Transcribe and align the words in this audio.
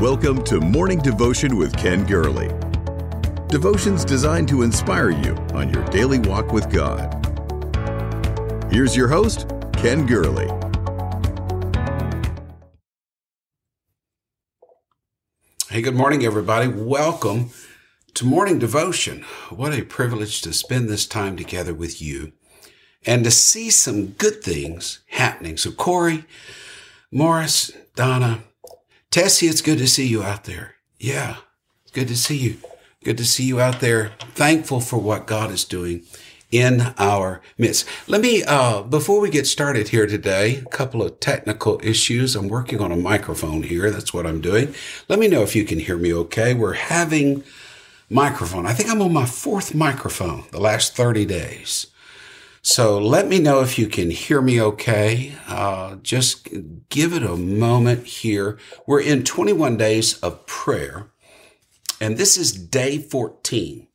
Welcome 0.00 0.44
to 0.44 0.60
Morning 0.60 0.98
Devotion 0.98 1.56
with 1.56 1.74
Ken 1.74 2.04
Gurley. 2.04 2.48
Devotions 3.48 4.04
designed 4.04 4.46
to 4.48 4.60
inspire 4.60 5.08
you 5.08 5.34
on 5.54 5.72
your 5.72 5.82
daily 5.86 6.18
walk 6.18 6.52
with 6.52 6.70
God. 6.70 7.10
Here's 8.70 8.94
your 8.94 9.08
host, 9.08 9.50
Ken 9.72 10.04
Gurley. 10.04 10.48
Hey, 15.70 15.80
good 15.80 15.94
morning, 15.94 16.26
everybody. 16.26 16.68
Welcome 16.68 17.48
to 18.12 18.26
Morning 18.26 18.58
Devotion. 18.58 19.22
What 19.48 19.72
a 19.72 19.80
privilege 19.80 20.42
to 20.42 20.52
spend 20.52 20.90
this 20.90 21.06
time 21.06 21.38
together 21.38 21.72
with 21.72 22.02
you 22.02 22.34
and 23.06 23.24
to 23.24 23.30
see 23.30 23.70
some 23.70 24.08
good 24.08 24.42
things 24.42 25.00
happening. 25.06 25.56
So, 25.56 25.70
Corey, 25.70 26.26
Morris, 27.10 27.72
Donna, 27.94 28.42
Tessie, 29.16 29.46
it's 29.46 29.62
good 29.62 29.78
to 29.78 29.86
see 29.86 30.06
you 30.06 30.22
out 30.22 30.44
there. 30.44 30.74
Yeah, 30.98 31.36
good 31.94 32.06
to 32.08 32.16
see 32.18 32.36
you. 32.36 32.58
Good 33.02 33.16
to 33.16 33.24
see 33.24 33.44
you 33.44 33.58
out 33.58 33.80
there. 33.80 34.12
Thankful 34.34 34.80
for 34.80 34.98
what 34.98 35.26
God 35.26 35.50
is 35.50 35.64
doing 35.64 36.02
in 36.50 36.92
our 36.98 37.40
midst. 37.56 37.88
Let 38.06 38.20
me, 38.20 38.44
uh, 38.44 38.82
before 38.82 39.18
we 39.18 39.30
get 39.30 39.46
started 39.46 39.88
here 39.88 40.06
today, 40.06 40.56
a 40.58 40.68
couple 40.68 41.02
of 41.02 41.18
technical 41.18 41.80
issues. 41.82 42.36
I'm 42.36 42.48
working 42.48 42.78
on 42.82 42.92
a 42.92 42.96
microphone 42.96 43.62
here. 43.62 43.90
That's 43.90 44.12
what 44.12 44.26
I'm 44.26 44.42
doing. 44.42 44.74
Let 45.08 45.18
me 45.18 45.28
know 45.28 45.40
if 45.40 45.56
you 45.56 45.64
can 45.64 45.78
hear 45.78 45.96
me 45.96 46.12
okay. 46.12 46.52
We're 46.52 46.74
having 46.74 47.42
microphone. 48.10 48.66
I 48.66 48.74
think 48.74 48.90
I'm 48.90 49.00
on 49.00 49.14
my 49.14 49.24
fourth 49.24 49.74
microphone 49.74 50.44
the 50.50 50.60
last 50.60 50.94
30 50.94 51.24
days. 51.24 51.86
So 52.68 52.98
let 52.98 53.28
me 53.28 53.38
know 53.38 53.60
if 53.60 53.78
you 53.78 53.86
can 53.86 54.10
hear 54.10 54.42
me 54.42 54.60
okay. 54.60 55.36
Uh, 55.46 55.94
just 56.02 56.48
give 56.88 57.12
it 57.12 57.22
a 57.22 57.36
moment 57.36 58.06
here. 58.06 58.58
We're 58.88 59.02
in 59.02 59.22
21 59.22 59.76
days 59.76 60.18
of 60.18 60.46
prayer, 60.46 61.12
and 62.00 62.16
this 62.16 62.36
is 62.36 62.50
day 62.50 62.98
14. 62.98 63.86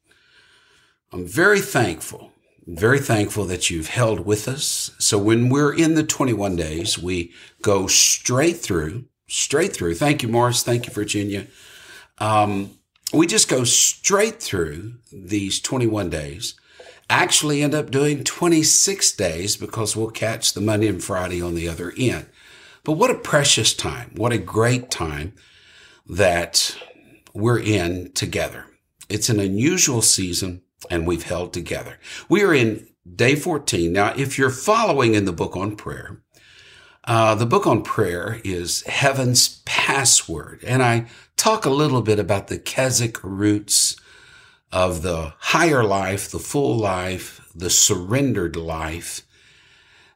I'm 1.11 1.27
very 1.27 1.59
thankful, 1.59 2.31
very 2.65 2.99
thankful 2.99 3.43
that 3.43 3.69
you've 3.69 3.89
held 3.89 4.21
with 4.21 4.47
us. 4.47 4.91
So 4.99 5.17
when 5.17 5.49
we're 5.49 5.75
in 5.75 5.95
the 5.95 6.03
21 6.03 6.55
days, 6.55 6.97
we 6.97 7.33
go 7.61 7.87
straight 7.87 8.55
through, 8.55 9.03
straight 9.27 9.73
through. 9.73 9.95
Thank 9.95 10.23
you, 10.23 10.29
Morris. 10.29 10.63
Thank 10.63 10.87
you, 10.87 10.93
Virginia. 10.93 11.47
Um, 12.19 12.77
we 13.13 13.27
just 13.27 13.49
go 13.49 13.65
straight 13.65 14.41
through 14.41 14.93
these 15.11 15.59
21 15.59 16.09
days 16.09 16.55
actually 17.11 17.61
end 17.61 17.75
up 17.75 17.91
doing 17.91 18.23
26 18.23 19.11
days 19.13 19.57
because 19.57 19.95
we'll 19.95 20.11
catch 20.11 20.53
the 20.53 20.61
Monday 20.61 20.87
and 20.87 21.03
Friday 21.03 21.41
on 21.41 21.55
the 21.55 21.67
other 21.67 21.93
end. 21.97 22.25
But 22.83 22.93
what 22.93 23.11
a 23.11 23.15
precious 23.15 23.73
time. 23.73 24.11
What 24.15 24.31
a 24.31 24.37
great 24.37 24.89
time 24.89 25.33
that 26.07 26.77
we're 27.33 27.59
in 27.59 28.11
together. 28.13 28.65
It's 29.09 29.29
an 29.29 29.39
unusual 29.39 30.01
season 30.01 30.61
and 30.89 31.05
we've 31.05 31.23
held 31.23 31.51
together. 31.53 31.99
We 32.29 32.43
are 32.43 32.53
in 32.53 32.87
day 33.13 33.35
14. 33.35 33.91
Now, 33.91 34.13
if 34.15 34.37
you're 34.37 34.49
following 34.49 35.13
in 35.13 35.25
the 35.25 35.33
book 35.33 35.57
on 35.57 35.75
prayer, 35.75 36.21
uh, 37.03 37.35
the 37.35 37.45
book 37.45 37.67
on 37.67 37.83
prayer 37.83 38.39
is 38.45 38.83
Heaven's 38.83 39.61
Password. 39.65 40.63
And 40.65 40.81
I 40.81 41.07
talk 41.35 41.65
a 41.65 41.71
little 41.71 42.01
bit 42.01 42.19
about 42.19 42.47
the 42.47 42.57
Keswick 42.57 43.21
roots 43.23 43.97
of 44.71 45.01
the 45.01 45.33
higher 45.39 45.83
life, 45.83 46.31
the 46.31 46.39
full 46.39 46.77
life, 46.77 47.41
the 47.53 47.69
surrendered 47.69 48.55
life. 48.55 49.25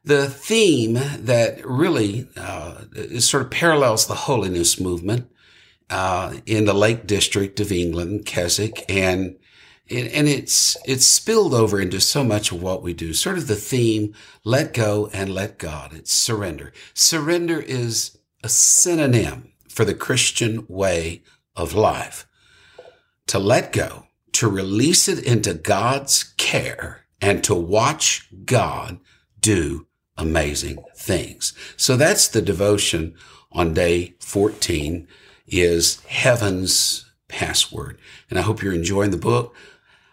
The 0.04 0.28
theme 0.28 0.94
that 0.94 1.66
really 1.66 2.28
uh, 2.36 2.82
sort 3.18 3.42
of 3.42 3.50
parallels 3.50 4.06
the 4.06 4.14
holiness 4.14 4.78
movement 4.80 5.30
uh, 5.90 6.34
in 6.46 6.64
the 6.64 6.74
Lake 6.74 7.06
District 7.06 7.58
of 7.60 7.72
England, 7.72 8.24
Keswick, 8.24 8.84
and 8.88 9.36
and 9.88 10.26
it's 10.26 10.76
it's 10.84 11.06
spilled 11.06 11.54
over 11.54 11.80
into 11.80 12.00
so 12.00 12.24
much 12.24 12.50
of 12.50 12.60
what 12.60 12.82
we 12.82 12.92
do. 12.92 13.12
Sort 13.12 13.38
of 13.38 13.46
the 13.46 13.56
theme: 13.56 14.14
let 14.44 14.74
go 14.74 15.10
and 15.12 15.34
let 15.34 15.58
God. 15.58 15.92
It's 15.92 16.12
surrender. 16.12 16.72
Surrender 16.94 17.60
is 17.60 18.18
a 18.42 18.48
synonym 18.48 19.52
for 19.68 19.84
the 19.84 19.94
Christian 19.94 20.66
way 20.68 21.22
of 21.54 21.74
life. 21.74 22.26
To 23.28 23.38
let 23.40 23.72
go 23.72 24.05
to 24.36 24.48
release 24.48 25.08
it 25.08 25.24
into 25.24 25.54
God's 25.54 26.22
care 26.36 27.06
and 27.20 27.42
to 27.44 27.54
watch 27.54 28.28
God 28.44 28.98
do 29.40 29.86
amazing 30.16 30.84
things. 30.96 31.52
So 31.76 31.96
that's 31.96 32.28
the 32.28 32.42
devotion 32.42 33.14
on 33.52 33.74
day 33.74 34.14
14 34.20 35.06
is 35.46 36.00
heaven's 36.06 37.10
password. 37.28 37.98
And 38.30 38.38
I 38.38 38.42
hope 38.42 38.62
you're 38.62 38.74
enjoying 38.74 39.10
the 39.10 39.16
book. 39.16 39.54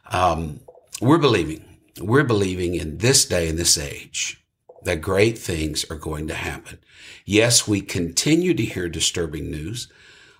Um, 0.09 0.61
we're 1.01 1.17
believing, 1.17 1.79
we're 1.99 2.23
believing 2.23 2.75
in 2.75 2.99
this 2.99 3.25
day 3.25 3.49
and 3.49 3.57
this 3.57 3.77
age 3.77 4.43
that 4.83 5.01
great 5.01 5.37
things 5.37 5.89
are 5.89 5.97
going 5.97 6.27
to 6.27 6.33
happen. 6.33 6.79
Yes, 7.25 7.67
we 7.67 7.81
continue 7.81 8.53
to 8.53 8.63
hear 8.63 8.89
disturbing 8.89 9.49
news 9.49 9.91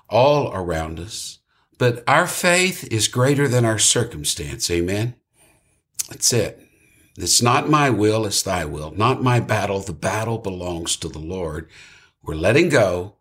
all 0.10 0.54
around 0.54 1.00
us. 1.00 1.40
But 1.78 2.04
our 2.08 2.28
faith 2.28 2.88
is 2.92 3.08
greater 3.08 3.48
than 3.48 3.66
our 3.66 3.80
circumstance. 3.80 4.70
Amen. 4.70 5.16
That's 6.10 6.32
it. 6.34 6.60
It's 7.18 7.42
not 7.42 7.70
my 7.70 7.90
will, 7.90 8.26
it's 8.26 8.42
thy 8.42 8.66
will. 8.66 8.92
Not 8.92 9.22
my 9.22 9.40
battle. 9.40 9.80
The 9.80 9.94
battle 9.94 10.38
belongs 10.40 10.96
to 10.98 11.08
the 11.08 11.20
Lord. 11.20 11.70
We're 12.24 12.36
letting 12.36 12.70
go 12.70 13.16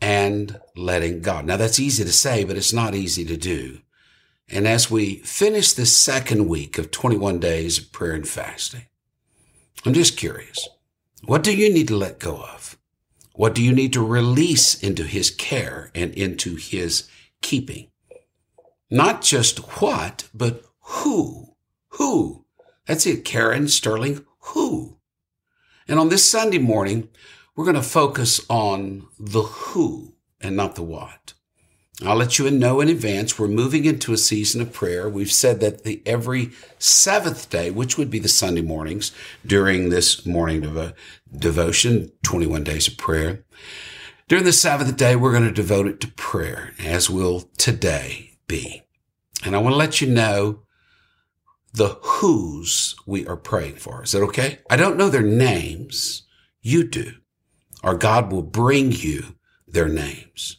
and 0.00 0.60
letting 0.76 1.20
God. 1.20 1.44
Now 1.46 1.56
that's 1.56 1.80
easy 1.80 2.04
to 2.04 2.12
say, 2.12 2.44
but 2.44 2.56
it's 2.56 2.72
not 2.72 2.94
easy 2.94 3.24
to 3.24 3.36
do. 3.36 3.80
And 4.48 4.68
as 4.68 4.90
we 4.90 5.16
finish 5.16 5.72
this 5.72 5.96
second 5.96 6.48
week 6.48 6.78
of 6.78 6.90
21 6.90 7.40
days 7.40 7.78
of 7.78 7.92
prayer 7.92 8.12
and 8.12 8.28
fasting, 8.28 8.86
I'm 9.84 9.94
just 9.94 10.16
curious. 10.16 10.68
What 11.24 11.42
do 11.42 11.56
you 11.56 11.72
need 11.72 11.88
to 11.88 11.96
let 11.96 12.18
go 12.18 12.36
of? 12.36 12.76
What 13.32 13.54
do 13.54 13.62
you 13.62 13.72
need 13.72 13.92
to 13.94 14.06
release 14.06 14.80
into 14.80 15.04
his 15.04 15.30
care 15.30 15.90
and 15.94 16.12
into 16.14 16.56
his 16.56 17.08
keeping. 17.44 17.90
Not 18.90 19.22
just 19.22 19.58
what, 19.80 20.28
but 20.34 20.64
who. 20.80 21.54
Who. 21.90 22.44
That's 22.86 23.06
it, 23.06 23.24
Karen 23.24 23.68
Sterling. 23.68 24.24
Who. 24.40 24.98
And 25.86 26.00
on 26.00 26.08
this 26.08 26.28
Sunday 26.28 26.58
morning, 26.58 27.08
we're 27.54 27.64
going 27.64 27.76
to 27.76 27.82
focus 27.82 28.40
on 28.48 29.06
the 29.18 29.42
who 29.42 30.14
and 30.40 30.56
not 30.56 30.74
the 30.74 30.82
what. 30.82 31.34
I'll 32.04 32.16
let 32.16 32.38
you 32.38 32.50
know 32.50 32.80
in 32.80 32.88
advance. 32.88 33.38
We're 33.38 33.46
moving 33.46 33.84
into 33.84 34.12
a 34.12 34.16
season 34.16 34.60
of 34.60 34.72
prayer. 34.72 35.08
We've 35.08 35.30
said 35.30 35.60
that 35.60 35.84
the 35.84 36.02
every 36.04 36.50
seventh 36.78 37.50
day, 37.50 37.70
which 37.70 37.96
would 37.96 38.10
be 38.10 38.18
the 38.18 38.28
Sunday 38.28 38.62
mornings 38.62 39.12
during 39.46 39.90
this 39.90 40.26
morning 40.26 40.62
devo- 40.62 40.94
devotion, 41.36 42.10
21 42.24 42.64
days 42.64 42.88
of 42.88 42.96
prayer, 42.96 43.44
during 44.28 44.44
the 44.44 44.52
Sabbath 44.52 44.96
day, 44.96 45.16
we're 45.16 45.32
going 45.32 45.44
to 45.44 45.52
devote 45.52 45.86
it 45.86 46.00
to 46.00 46.08
prayer, 46.08 46.72
as 46.78 47.10
will 47.10 47.42
today 47.58 48.38
be. 48.46 48.82
And 49.44 49.54
I 49.54 49.58
want 49.58 49.74
to 49.74 49.78
let 49.78 50.00
you 50.00 50.08
know 50.08 50.60
the 51.72 51.98
who's 52.00 52.94
we 53.04 53.26
are 53.26 53.36
praying 53.36 53.76
for. 53.76 54.04
Is 54.04 54.12
that 54.12 54.22
okay? 54.22 54.60
I 54.70 54.76
don't 54.76 54.96
know 54.96 55.10
their 55.10 55.22
names. 55.22 56.22
You 56.62 56.84
do. 56.86 57.12
Or 57.82 57.94
God 57.96 58.32
will 58.32 58.42
bring 58.42 58.92
you 58.92 59.34
their 59.66 59.88
names. 59.88 60.58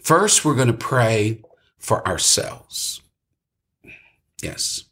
First, 0.00 0.44
we're 0.44 0.56
going 0.56 0.66
to 0.66 0.74
pray 0.74 1.42
for 1.78 2.06
ourselves. 2.06 3.00
Yes. 4.42 4.84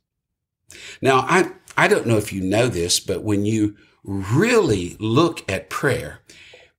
Now, 1.03 1.27
I, 1.29 1.51
I 1.77 1.89
don't 1.89 2.07
know 2.07 2.17
if 2.17 2.33
you 2.33 2.41
know 2.41 2.69
this, 2.69 3.01
but 3.01 3.23
when 3.23 3.45
you 3.45 3.77
really 4.05 4.97
look 4.99 5.51
at 5.51 5.69
prayer, 5.71 6.21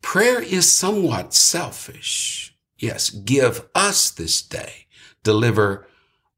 Prayer 0.02 0.42
is 0.42 0.72
somewhat 0.72 1.34
selfish. 1.34 2.56
Yes, 2.78 3.10
give 3.10 3.68
us 3.76 4.10
this 4.10 4.42
day. 4.42 4.88
Deliver 5.24 5.88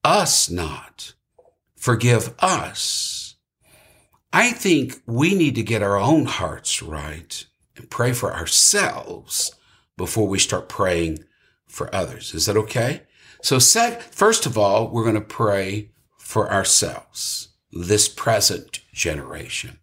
us 0.03 0.49
not. 0.49 1.13
Forgive 1.75 2.33
us. 2.39 3.35
I 4.33 4.51
think 4.51 5.01
we 5.05 5.35
need 5.35 5.55
to 5.55 5.63
get 5.63 5.83
our 5.83 5.97
own 5.97 6.25
hearts 6.25 6.81
right 6.81 7.45
and 7.75 7.89
pray 7.89 8.13
for 8.13 8.33
ourselves 8.33 9.53
before 9.97 10.27
we 10.27 10.39
start 10.39 10.69
praying 10.69 11.23
for 11.67 11.93
others. 11.93 12.33
Is 12.33 12.45
that 12.45 12.57
okay? 12.57 13.03
So 13.41 13.59
sec- 13.59 14.01
first 14.01 14.45
of 14.45 14.57
all, 14.57 14.89
we're 14.89 15.03
going 15.03 15.15
to 15.15 15.21
pray 15.21 15.91
for 16.17 16.51
ourselves, 16.51 17.49
this 17.71 18.07
present 18.07 18.79
generation. 18.93 19.80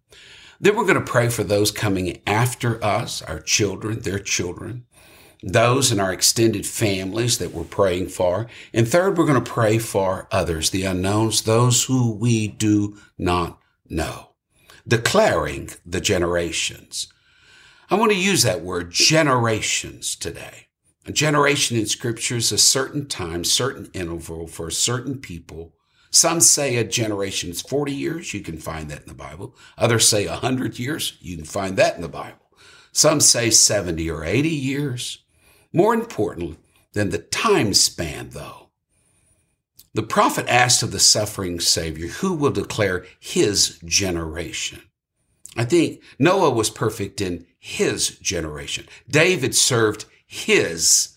Then 0.60 0.76
we're 0.76 0.84
going 0.84 0.94
to 0.94 1.00
pray 1.00 1.28
for 1.28 1.44
those 1.44 1.70
coming 1.70 2.20
after 2.26 2.82
us, 2.84 3.22
our 3.22 3.40
children, 3.40 4.00
their 4.00 4.19
children, 4.19 4.87
those 5.40 5.93
in 5.93 6.00
our 6.00 6.12
extended 6.12 6.66
families 6.66 7.38
that 7.38 7.52
we're 7.52 7.62
praying 7.62 8.08
for. 8.08 8.49
And 8.75 8.88
third, 8.88 9.16
we're 9.16 9.26
going 9.26 9.43
to 9.43 9.50
pray 9.50 9.78
for 9.78 10.26
others, 10.32 10.70
the 10.70 10.82
unknowns, 10.84 11.43
those 11.43 11.84
who 11.84 12.12
we 12.12 12.49
do 12.49 12.99
not 13.16 13.60
know, 13.88 14.31
declaring 14.87 15.70
the 15.87 16.00
generations. 16.00 17.06
I 17.88 17.94
want 17.94 18.11
to 18.11 18.19
use 18.19 18.43
that 18.43 18.62
word 18.62 18.90
generations 18.90 20.16
today. 20.16 20.66
A 21.06 21.12
generation 21.12 21.76
in 21.76 21.87
scripture 21.87 22.37
is 22.37 22.52
a 22.52 22.58
certain 22.58 23.06
time, 23.06 23.44
certain 23.44 23.90
interval 23.94 24.46
for 24.46 24.70
certain 24.70 25.19
people. 25.19 25.72
Some 26.10 26.40
say 26.40 26.76
a 26.76 26.84
generation 26.84 27.50
is 27.50 27.62
40 27.62 27.93
years. 27.93 28.32
You 28.32 28.40
can 28.40 28.58
find 28.58 28.90
that 28.90 29.02
in 29.02 29.08
the 29.08 29.14
Bible. 29.14 29.55
Others 29.76 30.08
say 30.08 30.26
100 30.26 30.78
years. 30.78 31.19
You 31.20 31.37
can 31.37 31.44
find 31.44 31.76
that 31.76 31.96
in 31.96 32.02
the 32.02 32.08
Bible. 32.08 32.50
Some 32.93 33.20
say 33.20 33.50
70 33.50 34.10
or 34.10 34.25
80 34.25 34.49
years. 34.49 35.25
More 35.72 35.94
important 35.94 36.58
than 36.93 37.10
the 37.10 37.19
time 37.19 37.75
span, 37.75 38.31
though, 38.31 38.70
the 39.94 40.02
prophet 40.02 40.46
asked 40.49 40.82
of 40.82 40.93
the 40.93 40.99
suffering 40.99 41.60
Savior, 41.60 42.08
who 42.08 42.34
will 42.34 42.50
declare 42.50 43.04
his 43.19 43.78
generation? 43.84 44.82
I 45.56 45.64
think 45.64 46.02
Noah 46.19 46.50
was 46.50 46.70
perfect 46.70 47.20
in 47.20 47.46
his 47.58 48.11
generation. 48.19 48.87
David 49.11 49.54
served 49.54 50.04
his 50.26 51.16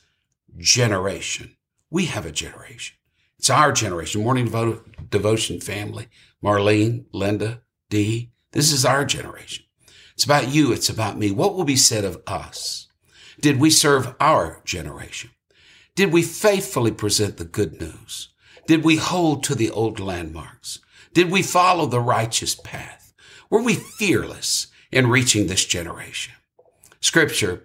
generation. 0.58 1.56
We 1.90 2.06
have 2.06 2.26
a 2.26 2.32
generation. 2.32 2.98
It's 3.42 3.50
our 3.50 3.72
generation. 3.72 4.22
Morning 4.22 4.48
Devo- 4.50 4.84
Devotion 5.10 5.60
family. 5.60 6.10
Marlene, 6.44 7.06
Linda, 7.12 7.64
Dee. 7.90 8.30
This 8.52 8.72
is 8.72 8.86
our 8.86 9.04
generation. 9.04 9.66
It's 10.14 10.24
about 10.24 10.50
you. 10.50 10.72
It's 10.72 10.90
about 10.90 11.18
me. 11.18 11.32
What 11.32 11.56
will 11.56 11.64
be 11.64 11.76
said 11.76 12.06
of 12.06 12.22
us? 12.28 12.88
Did 13.40 13.60
we 13.60 13.72
serve 13.72 14.14
our 14.20 14.62
generation? 14.64 15.32
Did 15.96 16.14
we 16.14 16.22
faithfully 16.22 16.92
present 16.92 17.38
the 17.38 17.44
good 17.44 17.82
news? 17.82 18.30
Did 18.68 18.84
we 18.84 18.98
hold 18.98 19.44
to 19.46 19.56
the 19.56 19.72
old 19.72 20.00
landmarks? 20.00 20.78
Did 21.12 21.32
we 21.32 21.42
follow 21.42 21.88
the 21.88 22.00
righteous 22.00 22.54
path? 22.54 23.12
Were 23.50 23.64
we 23.64 23.74
fearless 23.74 24.68
in 24.92 25.10
reaching 25.10 25.48
this 25.48 25.66
generation? 25.66 26.36
Scripture 27.00 27.64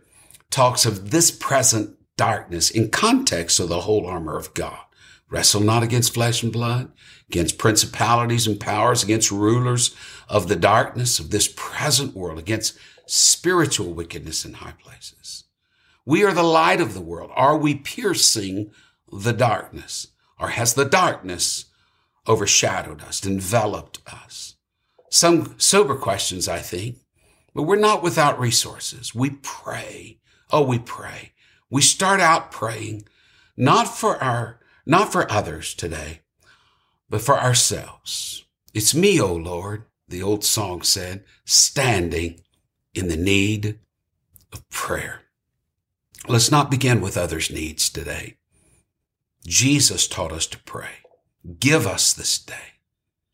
talks 0.48 0.86
of 0.86 1.10
this 1.10 1.30
present 1.30 1.98
darkness 2.16 2.70
in 2.70 2.88
context 2.88 3.60
of 3.60 3.68
the 3.68 3.82
whole 3.82 4.06
armor 4.06 4.38
of 4.38 4.54
God. 4.54 4.78
Wrestle 5.28 5.60
not 5.60 5.82
against 5.82 6.14
flesh 6.14 6.42
and 6.42 6.52
blood, 6.52 6.92
against 7.28 7.58
principalities 7.58 8.46
and 8.46 8.60
powers, 8.60 9.02
against 9.02 9.30
rulers 9.30 9.94
of 10.28 10.48
the 10.48 10.56
darkness 10.56 11.18
of 11.18 11.30
this 11.30 11.52
present 11.56 12.14
world, 12.14 12.38
against 12.38 12.78
spiritual 13.06 13.92
wickedness 13.92 14.44
in 14.44 14.54
high 14.54 14.74
places. 14.82 15.44
We 16.04 16.24
are 16.24 16.32
the 16.32 16.44
light 16.44 16.80
of 16.80 16.94
the 16.94 17.00
world. 17.00 17.32
Are 17.34 17.56
we 17.56 17.74
piercing 17.74 18.70
the 19.12 19.32
darkness? 19.32 20.08
Or 20.38 20.48
has 20.50 20.74
the 20.74 20.84
darkness 20.84 21.66
overshadowed 22.28 23.02
us, 23.02 23.26
enveloped 23.26 24.00
us? 24.06 24.54
Some 25.10 25.54
sober 25.58 25.96
questions, 25.96 26.46
I 26.48 26.58
think, 26.58 26.98
but 27.54 27.62
we're 27.62 27.76
not 27.76 28.02
without 28.02 28.38
resources. 28.38 29.14
We 29.14 29.30
pray. 29.30 30.18
Oh, 30.52 30.62
we 30.62 30.78
pray. 30.78 31.32
We 31.70 31.82
start 31.82 32.20
out 32.20 32.52
praying, 32.52 33.08
not 33.56 33.88
for 33.88 34.22
our, 34.22 34.60
not 34.86 35.12
for 35.12 35.30
others 35.30 35.74
today, 35.74 36.20
but 37.10 37.20
for 37.20 37.38
ourselves. 37.38 38.44
It's 38.72 38.94
me, 38.94 39.20
O 39.20 39.34
Lord, 39.34 39.84
the 40.08 40.22
old 40.22 40.44
song 40.44 40.82
said, 40.82 41.24
standing 41.44 42.40
in 42.94 43.08
the 43.08 43.16
need 43.16 43.80
of 44.52 44.68
prayer. 44.70 45.22
Let's 46.28 46.50
not 46.50 46.70
begin 46.70 47.00
with 47.00 47.16
others' 47.16 47.50
needs 47.50 47.90
today. 47.90 48.36
Jesus 49.46 50.08
taught 50.08 50.32
us 50.32 50.46
to 50.48 50.62
pray. 50.64 50.90
Give 51.60 51.86
us 51.86 52.12
this 52.12 52.38
day. 52.38 52.80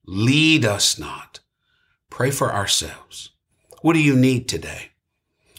Lead 0.07 0.65
us 0.65 0.99
not. 0.99 1.41
Pray 2.11 2.31
for 2.31 2.53
ourselves. 2.53 3.31
What 3.81 3.95
do 3.95 4.03
you 4.03 4.15
need 4.15 4.49
today? 4.49 4.91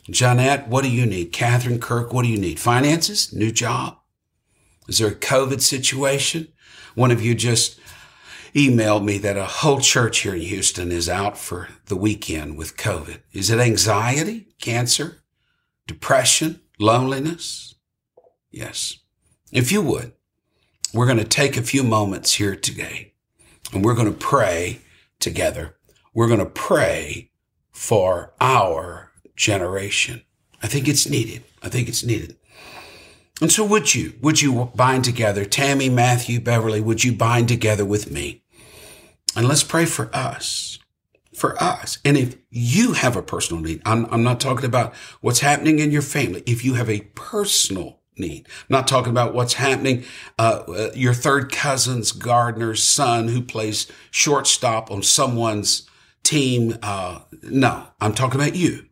Jeanette, 0.09 0.67
what 0.67 0.83
do 0.83 0.91
you 0.91 1.05
need? 1.05 1.31
Catherine 1.31 1.79
Kirk, 1.79 2.13
what 2.13 2.23
do 2.23 2.29
you 2.29 2.37
need? 2.37 2.59
Finances? 2.59 3.33
New 3.33 3.51
job? 3.51 3.97
Is 4.88 4.97
there 4.97 5.07
a 5.07 5.15
COVID 5.15 5.62
situation? 5.62 6.50
One 6.95 7.12
of 7.12 7.21
you 7.21 7.35
just 7.35 7.80
emailed 8.53 9.03
me 9.03 9.18
that 9.18 9.38
a 9.38 9.45
whole 9.45 9.80
church 9.80 10.19
here 10.19 10.35
in 10.35 10.41
Houston 10.41 10.91
is 10.91 11.09
out 11.09 11.38
for 11.38 11.69
the 11.85 11.95
weekend 11.95 12.57
with 12.57 12.77
COVID. 12.77 13.19
Is 13.31 13.50
it 13.50 13.59
anxiety, 13.59 14.47
cancer, 14.62 15.24
depression, 15.88 16.62
loneliness? 16.80 17.75
Yes. 18.51 19.00
If 19.51 19.71
you 19.71 19.81
would, 19.81 20.13
we're 20.94 21.07
going 21.07 21.18
to 21.18 21.24
take 21.24 21.57
a 21.57 21.63
few 21.63 21.83
moments 21.83 22.36
here 22.36 22.56
today 22.56 23.13
and 23.71 23.83
we're 23.83 23.95
going 23.95 24.12
to 24.12 24.19
pray 24.19 24.81
together. 25.19 25.75
We're 26.13 26.27
going 26.27 26.39
to 26.39 26.45
pray 26.45 27.31
for 27.71 28.33
our 28.39 29.12
generation. 29.36 30.21
I 30.62 30.68
think 30.68 30.88
it's 30.88 31.09
needed. 31.09 31.44
I 31.63 31.69
think 31.69 31.88
it's 31.88 32.03
needed. 32.03 32.38
And 33.41 33.51
so 33.51 33.65
would 33.65 33.94
you, 33.95 34.13
would 34.21 34.41
you 34.41 34.71
bind 34.75 35.06
together? 35.06 35.44
Tammy, 35.45 35.89
Matthew, 35.89 36.39
Beverly, 36.39 36.81
would 36.81 37.03
you 37.03 37.13
bind 37.13 37.47
together 37.47 37.85
with 37.85 38.12
me? 38.12 38.44
And 39.35 39.47
let's 39.47 39.63
pray 39.63 39.85
for 39.85 40.15
us, 40.15 40.80
for 41.35 41.62
us. 41.62 41.97
And 42.06 42.15
if 42.15 42.38
you 42.51 42.94
have 42.94 43.15
a 43.15 43.24
personal 43.24 43.62
need, 43.62 43.81
I'm, 43.85 44.06
I'm 44.12 44.24
not 44.24 44.39
talking 44.39 44.65
about 44.65 44.94
what's 45.21 45.39
happening 45.39 45.80
in 45.80 45.91
your 45.91 46.03
family. 46.03 46.44
If 46.45 46.63
you 46.63 46.75
have 46.75 46.89
a 46.89 47.01
personal 47.15 48.00
need. 48.18 48.47
I'm 48.47 48.65
not 48.69 48.88
talking 48.88 49.12
about 49.12 49.33
what's 49.33 49.53
happening. 49.53 50.03
Uh, 50.38 50.63
uh, 50.68 50.91
your 50.94 51.13
third 51.13 51.51
cousin's 51.51 52.12
gardener's 52.12 52.83
son 52.83 53.27
who 53.27 53.41
plays 53.41 53.88
shortstop 54.12 54.91
on 54.91 55.03
someone's 55.03 55.89
team. 56.24 56.77
Uh, 56.81 57.19
no, 57.41 57.88
I'm 58.00 58.13
talking 58.13 58.39
about 58.39 58.56
you. 58.56 58.86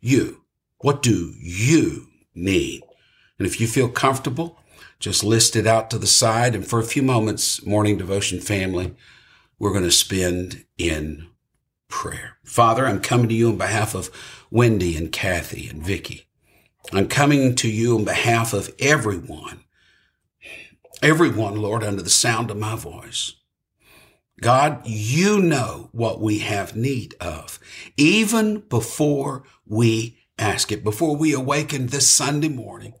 You. 0.00 0.42
What 0.78 1.02
do 1.02 1.32
you 1.38 2.08
need? 2.34 2.82
And 3.38 3.46
if 3.46 3.60
you 3.60 3.66
feel 3.66 3.88
comfortable, 3.88 4.58
just 4.98 5.22
list 5.22 5.54
it 5.54 5.66
out 5.66 5.90
to 5.90 5.98
the 5.98 6.06
side. 6.06 6.54
And 6.54 6.66
for 6.66 6.78
a 6.80 6.84
few 6.84 7.02
moments, 7.02 7.64
morning 7.64 7.96
devotion 7.96 8.40
family, 8.40 8.94
we're 9.58 9.72
going 9.72 9.84
to 9.84 9.90
spend 9.90 10.64
in 10.76 11.28
prayer. 11.88 12.36
Father, 12.44 12.86
I'm 12.86 13.00
coming 13.00 13.28
to 13.28 13.34
you 13.34 13.48
on 13.48 13.58
behalf 13.58 13.94
of 13.94 14.10
Wendy 14.50 14.96
and 14.96 15.12
Kathy 15.12 15.68
and 15.68 15.82
Vicky. 15.82 16.26
I'm 16.92 17.08
coming 17.08 17.54
to 17.56 17.70
you 17.70 17.96
on 17.96 18.04
behalf 18.04 18.52
of 18.52 18.74
everyone, 18.78 19.64
everyone, 21.02 21.56
Lord, 21.56 21.84
under 21.84 22.02
the 22.02 22.10
sound 22.10 22.50
of 22.50 22.56
my 22.56 22.76
voice. 22.76 23.34
God, 24.40 24.86
you 24.86 25.40
know 25.40 25.88
what 25.92 26.20
we 26.20 26.38
have 26.38 26.76
need 26.76 27.14
of, 27.20 27.58
even 27.96 28.60
before 28.60 29.42
we 29.66 30.16
ask 30.38 30.70
it, 30.70 30.84
before 30.84 31.16
we 31.16 31.34
awaken 31.34 31.88
this 31.88 32.08
Sunday 32.08 32.48
morning, 32.48 32.94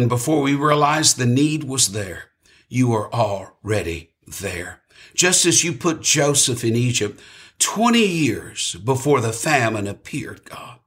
and 0.00 0.08
before 0.08 0.40
we 0.40 0.54
realized 0.54 1.18
the 1.18 1.26
need 1.26 1.64
was 1.64 1.92
there. 1.92 2.30
You 2.70 2.94
are 2.94 3.12
already 3.12 4.14
there. 4.26 4.80
Just 5.14 5.44
as 5.44 5.62
you 5.62 5.74
put 5.74 6.00
Joseph 6.00 6.64
in 6.64 6.74
Egypt 6.74 7.20
20 7.58 7.98
years 7.98 8.76
before 8.76 9.20
the 9.20 9.34
famine 9.34 9.86
appeared, 9.86 10.46
God. 10.46 10.78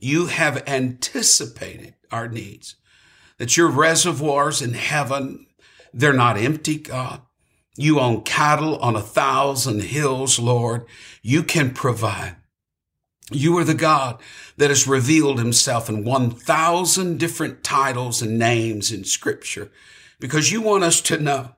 You 0.00 0.28
have 0.28 0.66
anticipated 0.66 1.96
our 2.10 2.28
needs, 2.28 2.76
that 3.36 3.58
your 3.58 3.68
reservoirs 3.68 4.62
in 4.62 4.72
heaven, 4.72 5.44
they're 5.92 6.14
not 6.14 6.38
empty, 6.38 6.78
God. 6.78 7.20
You 7.76 8.00
own 8.00 8.22
cattle 8.22 8.78
on 8.78 8.96
a 8.96 9.02
thousand 9.02 9.82
hills, 9.82 10.38
Lord. 10.38 10.86
You 11.20 11.42
can 11.42 11.74
provide. 11.74 12.36
You 13.32 13.58
are 13.58 13.64
the 13.64 13.74
God 13.74 14.20
that 14.56 14.70
has 14.70 14.86
revealed 14.86 15.38
himself 15.38 15.88
in 15.88 16.04
1,000 16.04 17.18
different 17.18 17.64
titles 17.64 18.22
and 18.22 18.38
names 18.38 18.92
in 18.92 19.04
scripture 19.04 19.70
because 20.20 20.52
you 20.52 20.62
want 20.62 20.84
us 20.84 21.00
to 21.02 21.18
know 21.18 21.56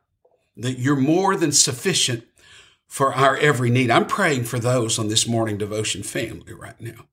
that 0.56 0.78
you're 0.78 0.96
more 0.96 1.37
than 1.37 1.52
sufficient 1.52 2.25
for 2.87 3.14
our 3.14 3.37
every 3.37 3.70
need. 3.70 3.90
I'm 3.90 4.06
praying 4.06 4.44
for 4.44 4.58
those 4.58 4.98
on 4.98 5.08
this 5.08 5.28
morning 5.28 5.58
devotion 5.58 6.02
family 6.02 6.54
right 6.54 6.80
now. 6.80 7.06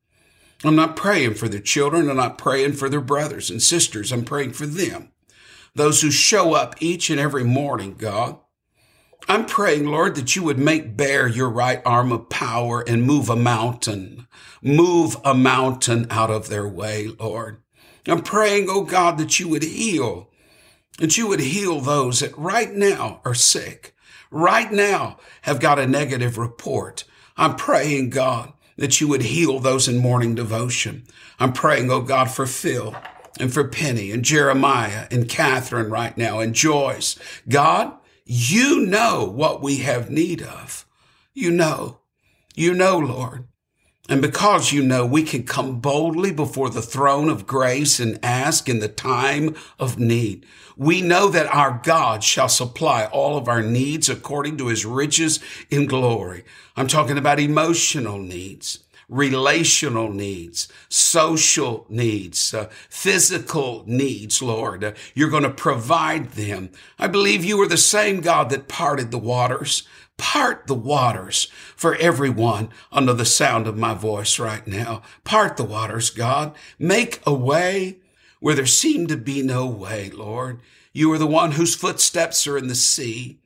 I'm 0.63 0.75
not 0.75 0.95
praying 0.95 1.33
for 1.33 1.49
their 1.49 1.59
children. 1.59 2.09
I'm 2.09 2.15
not 2.15 2.37
praying 2.37 2.73
for 2.73 2.89
their 2.89 3.01
brothers 3.01 3.49
and 3.49 3.61
sisters. 3.61 4.11
I'm 4.11 4.23
praying 4.23 4.53
for 4.53 4.65
them. 4.65 5.11
Those 5.75 6.01
who 6.01 6.09
show 6.09 6.53
up 6.53 6.75
each 6.79 7.09
and 7.09 7.19
every 7.19 7.43
morning, 7.43 7.95
God. 7.95 8.39
I'm 9.27 9.45
praying, 9.45 9.85
Lord, 9.87 10.15
that 10.15 10.35
you 10.35 10.43
would 10.43 10.59
make 10.59 10.95
bare 10.95 11.27
your 11.27 11.49
right 11.49 11.81
arm 11.83 12.11
of 12.11 12.29
power 12.29 12.83
and 12.87 13.03
move 13.03 13.27
a 13.29 13.35
mountain, 13.35 14.27
move 14.61 15.17
a 15.25 15.33
mountain 15.33 16.05
out 16.11 16.29
of 16.29 16.47
their 16.47 16.67
way, 16.67 17.07
Lord. 17.07 17.61
I'm 18.07 18.21
praying, 18.21 18.67
oh 18.69 18.83
God, 18.83 19.17
that 19.17 19.39
you 19.39 19.47
would 19.47 19.63
heal, 19.63 20.29
that 20.99 21.17
you 21.17 21.27
would 21.27 21.39
heal 21.39 21.81
those 21.81 22.19
that 22.19 22.37
right 22.37 22.71
now 22.71 23.21
are 23.25 23.33
sick, 23.33 23.95
right 24.29 24.71
now 24.71 25.17
have 25.41 25.59
got 25.59 25.79
a 25.79 25.87
negative 25.87 26.37
report. 26.37 27.03
I'm 27.35 27.55
praying, 27.55 28.11
God, 28.11 28.53
that 28.77 29.01
you 29.01 29.07
would 29.07 29.23
heal 29.23 29.59
those 29.59 29.87
in 29.87 29.97
morning 29.97 30.35
devotion. 30.35 31.03
I'm 31.39 31.51
praying, 31.51 31.89
oh 31.89 32.01
God, 32.01 32.29
for 32.29 32.45
Phil 32.45 32.95
and 33.39 33.51
for 33.51 33.67
Penny 33.67 34.11
and 34.11 34.23
Jeremiah 34.23 35.07
and 35.09 35.27
Catherine 35.27 35.89
right 35.89 36.15
now 36.15 36.39
and 36.39 36.53
Joyce. 36.53 37.17
God, 37.49 37.93
you 38.25 38.81
know 38.85 39.23
what 39.23 39.61
we 39.61 39.77
have 39.77 40.09
need 40.09 40.41
of. 40.41 40.85
You 41.33 41.51
know, 41.51 41.99
you 42.55 42.73
know, 42.73 42.97
Lord. 42.97 43.47
And 44.07 44.21
because 44.21 44.71
you 44.71 44.83
know 44.83 45.05
we 45.05 45.23
can 45.23 45.43
come 45.43 45.79
boldly 45.79 46.31
before 46.31 46.69
the 46.69 46.81
throne 46.81 47.29
of 47.29 47.47
grace 47.47 47.99
and 47.99 48.19
ask 48.23 48.69
in 48.69 48.79
the 48.79 48.87
time 48.87 49.55
of 49.79 49.99
need. 49.99 50.45
We 50.77 51.01
know 51.01 51.29
that 51.29 51.47
our 51.47 51.81
God 51.83 52.23
shall 52.23 52.49
supply 52.49 53.05
all 53.05 53.37
of 53.37 53.47
our 53.47 53.63
needs 53.63 54.09
according 54.09 54.57
to 54.57 54.67
his 54.67 54.85
riches 54.85 55.39
in 55.71 55.85
glory. 55.85 56.43
I'm 56.75 56.87
talking 56.87 57.17
about 57.17 57.39
emotional 57.39 58.19
needs 58.19 58.84
relational 59.09 60.11
needs, 60.11 60.67
social 60.89 61.85
needs, 61.89 62.53
uh, 62.53 62.69
physical 62.89 63.83
needs, 63.85 64.41
Lord. 64.41 64.83
Uh, 64.83 64.93
you're 65.13 65.29
going 65.29 65.43
to 65.43 65.49
provide 65.49 66.31
them. 66.31 66.69
I 66.97 67.07
believe 67.07 67.45
you 67.45 67.61
are 67.61 67.67
the 67.67 67.77
same 67.77 68.21
God 68.21 68.49
that 68.49 68.67
parted 68.67 69.11
the 69.11 69.17
waters 69.17 69.83
Part 70.17 70.67
the 70.67 70.75
waters 70.75 71.49
for 71.75 71.95
everyone 71.95 72.69
under 72.89 73.13
the 73.13 73.25
sound 73.25 73.67
of 73.67 73.77
my 73.77 73.93
voice 73.93 74.39
right 74.39 74.65
now. 74.65 75.01
Part 75.25 75.57
the 75.57 75.65
waters, 75.65 76.09
God. 76.09 76.55
Make 76.79 77.21
a 77.25 77.33
way 77.33 77.97
where 78.39 78.55
there 78.55 78.65
seemed 78.65 79.09
to 79.09 79.17
be 79.17 79.41
no 79.41 79.65
way, 79.65 80.09
Lord. 80.09 80.61
You 80.93 81.11
are 81.11 81.17
the 81.17 81.27
one 81.27 81.53
whose 81.53 81.75
footsteps 81.75 82.47
are 82.47 82.57
in 82.57 82.67
the 82.67 82.75
sea. 82.75 83.39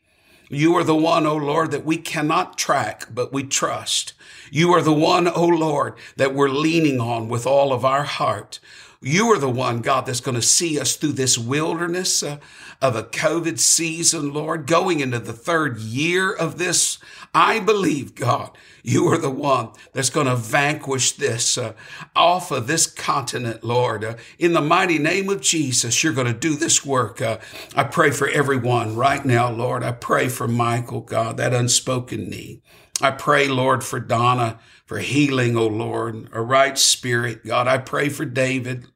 You 0.52 0.76
are 0.78 0.84
the 0.84 0.96
one, 0.96 1.28
O 1.28 1.36
Lord, 1.36 1.70
that 1.70 1.86
we 1.86 1.98
cannot 1.98 2.58
track, 2.58 3.10
but 3.14 3.32
we 3.32 3.44
trust. 3.44 4.14
You 4.50 4.74
are 4.74 4.82
the 4.82 4.92
one, 4.92 5.28
O 5.28 5.46
Lord, 5.46 5.94
that 6.16 6.34
we're 6.34 6.50
leaning 6.50 7.00
on 7.00 7.30
with 7.30 7.46
all 7.46 7.72
of 7.72 7.86
our 7.86 8.02
heart. 8.04 8.60
You 9.00 9.32
are 9.32 9.38
the 9.38 9.48
one, 9.48 9.82
God, 9.82 10.08
that's 10.08 10.20
going 10.20 10.34
to 10.34 10.42
see 10.42 10.80
us 10.80 10.96
through 10.96 11.14
this 11.14 11.38
wilderness 11.38 12.24
uh, 12.24 12.40
of 12.82 12.96
a 12.96 13.04
COVID 13.04 13.60
season, 13.60 14.34
Lord, 14.34 14.66
going 14.66 15.02
into 15.02 15.20
the 15.20 15.34
third 15.34 15.78
year 15.78 16.34
of 16.34 16.58
this. 16.58 16.98
I 17.32 17.60
believe, 17.60 18.16
God, 18.16 18.58
you 18.84 19.08
are 19.08 19.18
the 19.18 19.30
one 19.30 19.70
that's 19.94 20.10
going 20.10 20.28
to 20.28 20.36
vanquish 20.36 21.14
this 21.14 21.58
uh, 21.58 21.74
off 22.16 22.52
of 22.52 22.68
this 22.68 22.88
continent, 22.88 23.64
Lord. 23.64 24.04
Uh, 24.04 24.16
in 24.38 24.54
the 24.54 24.62
mighty 24.62 24.98
name 24.98 25.30
of 25.30 25.42
Jesus, 25.42 26.04
you're 26.04 26.14
going 26.14 26.28
to 26.28 26.34
do 26.34 26.56
this 26.56 26.86
work. 26.86 27.22
Uh, 27.22 27.38
I 27.76 27.84
pray 27.84 28.12
for 28.12 28.28
everyone 28.28 28.96
right 28.96 29.24
now, 29.24 29.50
Lord. 29.50 29.84
I 29.84 29.92
pray 29.92 30.30
for 30.30 30.48
Michael, 30.48 31.02
God, 31.02 31.38
that 31.38 31.54
unspoken 31.54 32.30
need. 32.30 32.62
I 33.02 33.12
pray, 33.12 33.48
Lord, 33.48 33.84
for 33.84 34.00
Donna, 34.00 34.60
for 34.86 35.00
healing, 35.00 35.56
O 35.56 35.68
Lord, 35.68 36.30
a 36.34 36.42
right 36.42 36.78
spirit. 36.78 37.46
God, 37.46 37.68
I 37.68 37.78
pray 37.78 38.10
for 38.10 38.26
David. 38.26 38.88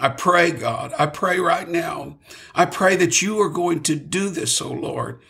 I 0.00 0.08
pray, 0.08 0.50
God, 0.50 0.92
I 0.98 1.06
pray 1.06 1.38
right 1.38 1.68
now. 1.68 2.18
I 2.54 2.64
pray 2.64 2.96
that 2.96 3.22
you 3.22 3.40
are 3.40 3.48
going 3.48 3.82
to 3.84 3.94
do 3.94 4.30
this, 4.30 4.60
O 4.60 4.70
Lord. 4.70 5.20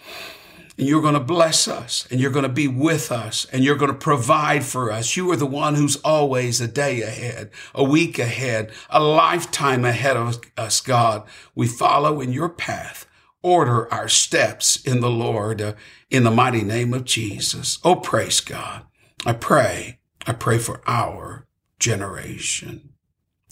And 0.79 0.87
you're 0.87 1.03
going 1.03 1.15
to 1.15 1.21
bless 1.21 1.69
us 1.69 2.07
and 2.11 2.19
you're 2.19 2.31
going 2.31 2.45
to 2.45 2.49
be 2.49 2.67
with 2.67 3.13
us 3.13 3.47
and 3.53 3.63
you're 3.63 3.77
going 3.77 3.93
to 3.93 3.99
provide 3.99 4.65
for 4.65 4.91
us. 4.91 5.17
You 5.17 5.31
are 5.31 5.37
the 5.37 5.45
one 5.45 5.75
who's 5.75 5.97
always 5.97 6.61
a 6.61 6.69
day 6.69 7.03
ahead, 7.03 7.51
a 7.75 7.85
week 7.85 8.19
ahead, 8.19 8.73
a 8.89 8.99
lifetime 8.99 9.85
ahead 9.85 10.17
of 10.17 10.41
us, 10.57 10.81
God. 10.81 11.25
We 11.55 11.67
follow 11.67 12.21
in 12.21 12.33
your 12.33 12.49
path. 12.49 13.07
Order 13.43 13.93
our 13.93 14.09
steps 14.09 14.81
in 14.83 15.01
the 15.01 15.11
Lord 15.11 15.61
uh, 15.61 15.75
in 16.11 16.23
the 16.23 16.31
mighty 16.31 16.63
name 16.63 16.95
of 16.95 17.05
Jesus. 17.05 17.79
Oh, 17.83 17.97
praise 17.97 18.41
God. 18.41 18.87
I 19.27 19.33
pray. 19.33 19.99
I 20.27 20.33
pray 20.33 20.59
for 20.59 20.81
our 20.87 21.47
generation. 21.81 22.91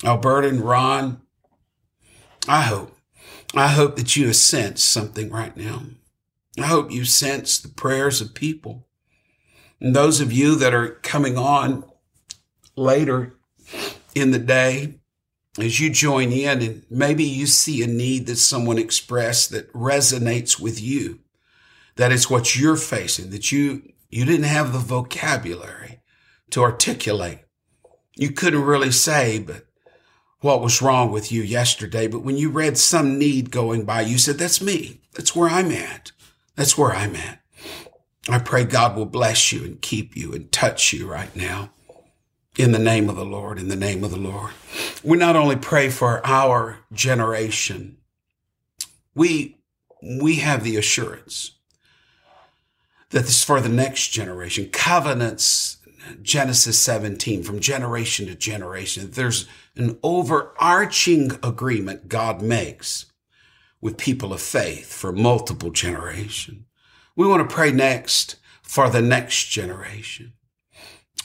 Alberta 0.05 0.49
and 0.49 0.61
Ron, 0.61 1.21
I 2.49 2.63
hope, 2.63 2.97
I 3.55 3.69
hope 3.69 3.97
that 3.97 4.17
you 4.17 4.27
have 4.27 4.37
sensed 4.37 4.89
something 4.89 5.31
right 5.31 5.57
now. 5.57 5.83
I 6.63 6.69
hope 6.69 6.91
you 6.91 7.05
sense 7.05 7.59
the 7.59 7.69
prayers 7.69 8.21
of 8.21 8.35
people. 8.35 8.87
And 9.81 9.95
those 9.95 10.21
of 10.21 10.33
you 10.33 10.57
that 10.57 10.75
are 10.75 10.91
coming 11.03 11.39
on 11.39 11.85
later 12.77 13.35
in 14.15 14.31
the 14.31 14.39
day, 14.39 15.01
as 15.59 15.81
you 15.81 15.91
join 15.91 16.33
in 16.33 16.63
and 16.63 16.83
maybe 16.91 17.25
you 17.25 17.47
see 17.47 17.83
a 17.83 17.87
need 17.87 18.27
that 18.27 18.37
someone 18.37 18.79
expressed 18.79 19.51
that 19.51 19.73
resonates 19.73 20.61
with 20.61 20.81
you, 20.81 21.21
that 21.97 22.13
is 22.13 22.31
what 22.31 22.57
you're 22.57 22.77
facing, 22.77 23.31
that 23.31 23.51
you, 23.51 23.83
you 24.11 24.25
didn't 24.25 24.45
have 24.45 24.73
the 24.73 24.79
vocabulary 24.79 26.01
to 26.51 26.63
articulate. 26.63 27.41
You 28.17 28.33
couldn't 28.33 28.63
really 28.63 28.93
say, 28.93 29.39
but 29.39 29.67
what 30.41 30.63
was 30.63 30.83
wrong 30.83 31.11
with 31.11 31.31
you 31.31 31.43
yesterday. 31.43 32.07
But 32.07 32.23
when 32.23 32.37
you 32.37 32.51
read 32.51 32.79
some 32.79 33.19
need 33.19 33.51
going 33.51 33.85
by, 33.85 34.03
you 34.03 34.19
said, 34.19 34.39
that's 34.39 34.63
me. 34.63 35.01
That's 35.15 35.37
where 35.37 35.49
I'm 35.49 35.71
at. 35.71 36.13
That's 36.61 36.77
where 36.77 36.93
I'm 36.93 37.17
at. 37.17 37.41
I 38.29 38.39
pray 38.39 38.65
God 38.65 38.95
will 38.95 39.07
bless 39.07 39.51
you 39.51 39.65
and 39.65 39.81
keep 39.81 40.15
you 40.15 40.35
and 40.35 40.53
touch 40.53 40.93
you 40.93 41.11
right 41.11 41.35
now 41.35 41.71
in 42.59 42.73
the 42.73 42.79
name 42.79 43.09
of 43.09 43.17
the 43.17 43.25
Lord, 43.25 43.59
in 43.59 43.69
the 43.69 43.77
name 43.77 44.05
of 44.05 44.11
the 44.11 44.19
Lord. 44.19 44.53
We 45.03 45.17
not 45.17 45.37
only 45.37 45.57
pray 45.57 45.89
for 45.89 46.21
our 46.23 46.81
generation, 46.93 47.97
we, 49.15 49.57
we 50.03 50.35
have 50.35 50.63
the 50.63 50.77
assurance 50.77 51.53
that 53.09 53.21
this 53.21 53.39
is 53.39 53.45
for 53.45 53.63
the 53.63 53.71
next 53.71 54.09
generation. 54.09 54.69
Covenants, 54.69 55.79
Genesis 56.21 56.79
17, 56.79 57.43
from 57.43 57.61
generation 57.61 58.27
to 58.27 58.35
generation. 58.35 59.13
There's 59.13 59.49
an 59.77 59.99
overarching 60.03 61.39
agreement 61.43 62.11
God 62.11 62.43
makes 62.43 63.07
with 63.81 63.97
people 63.97 64.33
of 64.33 64.41
faith 64.41 64.93
for 64.93 65.13
multiple 65.13 65.71
generations. 65.71 66.65
We 67.17 67.27
want 67.27 67.49
to 67.49 67.55
pray 67.55 67.73
next 67.73 68.37
for 68.63 68.89
the 68.89 69.03
next 69.03 69.47
generation. 69.47 70.35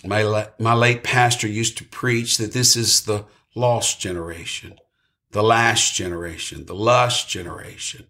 My, 0.04 0.48
my 0.60 0.74
late 0.74 1.04
pastor 1.04 1.48
used 1.48 1.78
to 1.78 1.86
preach 1.86 2.38
that 2.38 2.54
this 2.54 2.76
is 2.76 3.02
the 3.02 3.26
lost 3.56 4.00
generation, 4.00 4.78
the 5.32 5.44
last 5.44 5.96
generation, 5.96 6.66
the 6.66 6.76
lust 6.76 7.30
generation. 7.30 8.08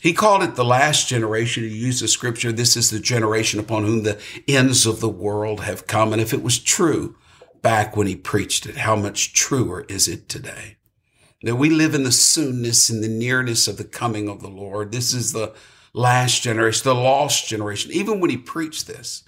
He 0.00 0.12
called 0.12 0.42
it 0.42 0.56
the 0.56 0.64
last 0.64 1.08
generation. 1.08 1.62
He 1.62 1.68
used 1.68 2.02
the 2.02 2.08
scripture, 2.08 2.50
this 2.50 2.76
is 2.76 2.90
the 2.90 2.98
generation 2.98 3.60
upon 3.60 3.84
whom 3.84 4.02
the 4.02 4.20
ends 4.48 4.84
of 4.84 5.00
the 5.00 5.08
world 5.08 5.60
have 5.60 5.86
come. 5.86 6.12
And 6.12 6.20
if 6.20 6.32
it 6.32 6.42
was 6.42 6.58
true 6.58 7.16
back 7.60 7.96
when 7.96 8.08
he 8.08 8.16
preached 8.16 8.66
it, 8.66 8.78
how 8.78 8.96
much 8.96 9.32
truer 9.32 9.82
is 9.88 10.08
it 10.08 10.28
today? 10.28 10.76
That 11.42 11.56
we 11.56 11.70
live 11.70 11.94
in 11.94 12.04
the 12.04 12.10
soonness 12.10 12.90
and 12.90 13.02
the 13.02 13.08
nearness 13.08 13.66
of 13.66 13.76
the 13.76 13.84
coming 13.84 14.28
of 14.28 14.40
the 14.40 14.48
Lord. 14.48 14.92
This 14.92 15.12
is 15.12 15.32
the 15.32 15.52
last 15.92 16.42
generation, 16.42 16.82
the 16.84 16.94
lost 16.94 17.48
generation. 17.48 17.90
Even 17.92 18.20
when 18.20 18.30
he 18.30 18.36
preached 18.36 18.86
this, 18.86 19.24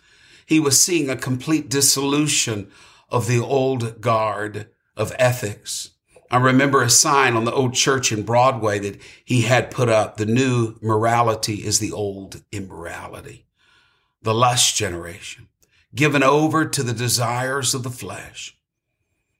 he 0.46 0.60
was 0.60 0.80
seeing 0.80 1.10
a 1.10 1.16
complete 1.16 1.68
dissolution 1.68 2.70
of 3.10 3.26
the 3.26 3.40
old 3.40 4.00
guard 4.00 4.68
of 4.96 5.12
ethics. 5.18 5.90
I 6.30 6.38
remember 6.38 6.82
a 6.82 6.90
sign 6.90 7.34
on 7.34 7.44
the 7.44 7.52
old 7.52 7.74
church 7.74 8.10
in 8.10 8.22
Broadway 8.22 8.78
that 8.80 9.00
he 9.24 9.42
had 9.42 9.70
put 9.70 9.88
up. 9.88 10.16
The 10.16 10.26
new 10.26 10.76
morality 10.80 11.64
is 11.64 11.78
the 11.78 11.92
old 11.92 12.42
immorality. 12.50 13.46
The 14.22 14.34
lust 14.34 14.76
generation, 14.76 15.48
given 15.94 16.22
over 16.22 16.64
to 16.64 16.82
the 16.82 16.94
desires 16.94 17.74
of 17.74 17.82
the 17.82 17.90
flesh. 17.90 18.56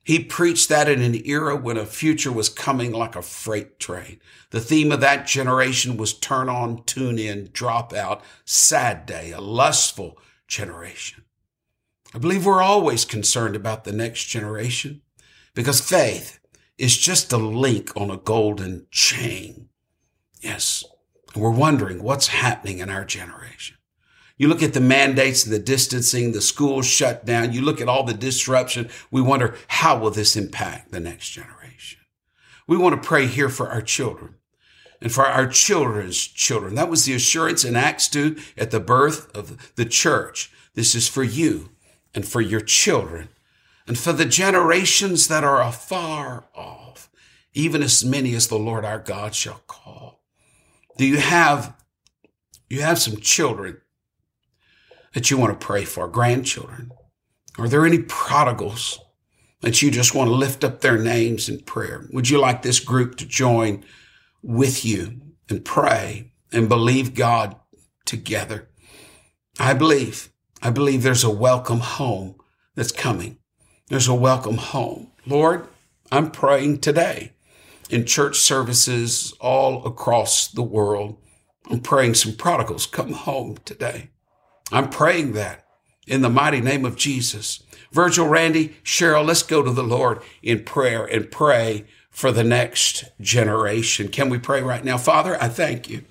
He 0.05 0.23
preached 0.23 0.69
that 0.69 0.89
in 0.89 1.01
an 1.01 1.27
era 1.27 1.57
when 1.57 1.79
a 1.79 1.87
future 1.87 2.31
was 2.31 2.51
coming 2.51 2.93
like 2.93 3.17
a 3.17 3.23
freight 3.23 3.81
train. 3.81 4.21
The 4.51 4.61
theme 4.61 4.93
of 4.93 5.01
that 5.01 5.27
generation 5.27 5.97
was 5.97 6.13
turn 6.13 6.51
on, 6.51 6.85
tune 6.85 7.19
in, 7.19 7.49
drop 7.53 7.95
out, 7.95 8.23
sad 8.45 9.07
day, 9.07 9.33
a 9.33 9.41
lustful 9.41 10.19
generation. 10.47 11.25
I 12.15 12.19
believe 12.19 12.45
we're 12.45 12.63
always 12.63 13.07
concerned 13.07 13.57
about 13.57 13.85
the 13.85 13.93
next 13.93 14.27
generation 14.27 15.01
because 15.55 15.81
faith 15.81 16.39
is 16.77 16.99
just 16.99 17.33
a 17.33 17.39
link 17.39 17.91
on 17.97 18.11
a 18.11 18.19
golden 18.19 18.87
chain. 18.91 19.69
Yes. 20.41 20.85
And 21.33 21.43
we're 21.43 21.51
wondering 21.51 22.03
what's 22.03 22.29
happening 22.29 22.79
in 22.79 22.91
our 22.91 23.07
generation. 23.07 23.79
You 24.37 24.49
look 24.49 24.63
at 24.63 24.75
the 24.75 24.81
mandates 24.81 25.45
and 25.45 25.53
the 25.53 25.61
distancing, 25.61 26.33
the 26.33 26.41
schools 26.41 26.87
shut 26.87 27.25
down. 27.25 27.53
You 27.53 27.63
look 27.63 27.81
at 27.81 27.89
all 27.89 28.03
the 28.03 28.15
disruption. 28.15 28.89
We 29.11 29.21
wonder, 29.21 29.55
how 29.69 29.99
will 29.99 30.11
this 30.11 30.37
impact 30.37 30.91
the 30.91 31.01
next 31.01 31.31
generation? 31.31 32.01
We 32.67 32.77
want 32.77 33.01
to 33.01 33.07
pray 33.07 33.27
here 33.27 33.49
for 33.49 33.69
our 33.69 33.83
children 33.83 34.35
and 35.01 35.13
for 35.13 35.25
our 35.27 35.47
children's 35.47 36.19
children. 36.19 36.75
That 36.75 36.91
was 36.91 37.05
the 37.05 37.15
assurance 37.15 37.65
in 37.65 37.77
Acts 37.77 38.09
2 38.09 38.37
at 38.57 38.71
the 38.71 38.81
birth 38.81 39.35
of 39.37 39.75
the 39.77 39.85
church. 39.85 40.51
This 40.75 40.95
is 40.95 41.07
for 41.07 41.23
you 41.23 41.71
and 42.15 42.27
for 42.27 42.41
your 42.41 42.61
children 42.61 43.29
and 43.87 43.99
for 43.99 44.13
the 44.13 44.25
generations 44.25 45.29
that 45.29 45.45
are 45.45 45.63
afar 45.63 46.47
off, 46.55 47.11
even 47.53 47.83
as 47.83 48.05
many 48.05 48.35
as 48.35 48.49
the 48.49 48.59
Lord 48.59 48.85
our 48.85 48.99
God 48.99 49.35
shall 49.35 49.61
call. 49.67 50.23
Do 50.97 51.07
you 51.07 51.19
have, 51.19 51.77
you 52.71 52.81
have 52.81 52.99
some 52.99 53.19
children 53.19 53.81
that 55.15 55.31
you 55.31 55.39
want 55.39 55.59
to 55.59 55.67
pray 55.67 55.85
for, 55.85 56.07
grandchildren? 56.07 56.91
Are 57.59 57.69
there 57.69 57.87
any 57.87 57.99
prodigals 57.99 59.01
that 59.61 59.81
you 59.81 59.91
just 59.91 60.15
want 60.15 60.29
to 60.29 60.35
lift 60.35 60.63
up 60.63 60.81
their 60.81 60.99
names 60.99 61.49
in 61.49 61.61
prayer? 61.61 62.07
Would 62.13 62.29
you 62.29 62.39
like 62.39 62.63
this 62.63 62.81
group 62.81 63.17
to 63.17 63.27
join 63.27 63.85
with 64.45 64.85
you 64.85 65.21
and 65.49 65.65
pray 65.65 66.33
and 66.53 66.69
believe 66.69 67.15
God 67.15 67.57
together. 68.05 68.69
I 69.59 69.75
believe, 69.75 70.31
I 70.63 70.71
believe 70.71 71.03
there's 71.03 71.25
a 71.25 71.31
welcome 71.31 71.81
home 71.81 72.37
that's 72.75 72.93
coming. 72.93 73.39
There's 73.89 74.09
a 74.09 74.15
welcome 74.15 74.59
home. 74.59 75.13
Lord, 75.27 75.69
I'm 76.13 76.31
praying 76.31 76.81
today 76.81 77.33
in 77.89 78.05
church 78.05 78.37
services 78.37 79.33
all 79.41 79.87
across 79.87 80.49
the 80.49 80.63
world. 80.63 81.19
I'm 81.71 81.81
praying 81.81 82.15
some 82.15 82.35
prodigals 82.35 82.87
come 82.87 83.13
home 83.13 83.59
today. 83.65 84.11
I'm 84.73 84.89
praying 84.91 85.33
that 85.33 85.67
in 86.07 86.23
the 86.23 86.31
mighty 86.31 86.61
name 86.61 86.85
of 86.85 86.97
Jesus. 86.97 87.63
Virgil, 87.93 88.27
Randy, 88.27 88.77
Cheryl, 88.83 89.25
let's 89.25 89.43
go 89.43 89.63
to 89.63 89.71
the 89.71 89.83
Lord 89.83 90.21
in 90.43 90.65
prayer 90.65 91.05
and 91.05 91.31
pray 91.31 91.85
for 92.11 92.33
the 92.33 92.45
next 92.45 93.05
generation. 93.21 94.09
Can 94.09 94.29
we 94.29 94.39
pray 94.39 94.63
right 94.63 94.85
now? 94.85 94.99
Father, 94.99 95.41
I 95.41 95.49
thank 95.49 95.89
you. 95.89 96.05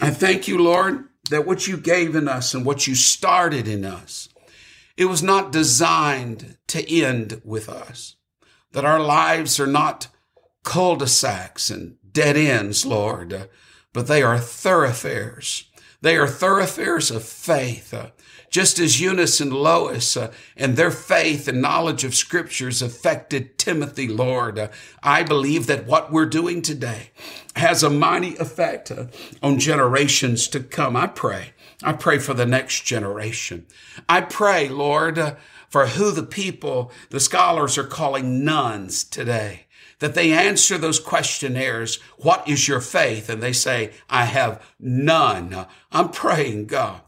I 0.00 0.10
thank 0.10 0.48
you, 0.48 0.58
Lord, 0.58 1.04
that 1.30 1.46
what 1.46 1.66
you 1.66 1.76
gave 1.76 2.16
in 2.16 2.28
us 2.28 2.54
and 2.54 2.64
what 2.64 2.86
you 2.86 2.94
started 2.94 3.68
in 3.68 3.84
us, 3.84 4.28
it 4.96 5.04
was 5.06 5.22
not 5.22 5.52
designed 5.52 6.56
to 6.68 6.92
end 6.92 7.40
with 7.44 7.68
us. 7.68 8.16
That 8.72 8.84
our 8.84 9.00
lives 9.00 9.58
are 9.58 9.66
not 9.66 10.08
cul-de-sacs 10.62 11.70
and 11.70 11.96
dead 12.12 12.36
ends, 12.36 12.84
Lord, 12.84 13.48
but 13.92 14.06
they 14.06 14.22
are 14.22 14.38
thoroughfares. 14.38 15.69
They 16.02 16.16
are 16.16 16.26
thoroughfares 16.26 17.10
of 17.10 17.24
faith. 17.24 17.94
Just 18.50 18.80
as 18.80 19.00
Eunice 19.00 19.40
and 19.40 19.52
Lois 19.52 20.16
uh, 20.16 20.32
and 20.56 20.76
their 20.76 20.90
faith 20.90 21.46
and 21.46 21.62
knowledge 21.62 22.02
of 22.02 22.16
scriptures 22.16 22.82
affected 22.82 23.58
Timothy, 23.58 24.08
Lord, 24.08 24.58
uh, 24.58 24.68
I 25.04 25.22
believe 25.22 25.68
that 25.68 25.86
what 25.86 26.10
we're 26.10 26.26
doing 26.26 26.60
today 26.60 27.10
has 27.54 27.84
a 27.84 27.90
mighty 27.90 28.36
effect 28.36 28.90
uh, 28.90 29.06
on 29.40 29.60
generations 29.60 30.48
to 30.48 30.60
come. 30.60 30.96
I 30.96 31.06
pray. 31.06 31.52
I 31.82 31.92
pray 31.92 32.18
for 32.18 32.34
the 32.34 32.46
next 32.46 32.84
generation. 32.84 33.66
I 34.08 34.22
pray, 34.22 34.68
Lord, 34.68 35.16
uh, 35.16 35.36
for 35.68 35.86
who 35.86 36.10
the 36.10 36.24
people, 36.24 36.90
the 37.10 37.20
scholars 37.20 37.78
are 37.78 37.84
calling 37.84 38.44
nones 38.44 39.04
today 39.04 39.66
that 40.00 40.14
they 40.14 40.32
answer 40.32 40.76
those 40.76 40.98
questionnaires. 40.98 41.96
What 42.16 42.46
is 42.48 42.66
your 42.66 42.80
faith? 42.80 43.28
And 43.28 43.42
they 43.42 43.52
say, 43.52 43.92
I 44.08 44.24
have 44.24 44.62
none. 44.78 45.66
I'm 45.92 46.10
praying, 46.10 46.66
God, 46.66 47.02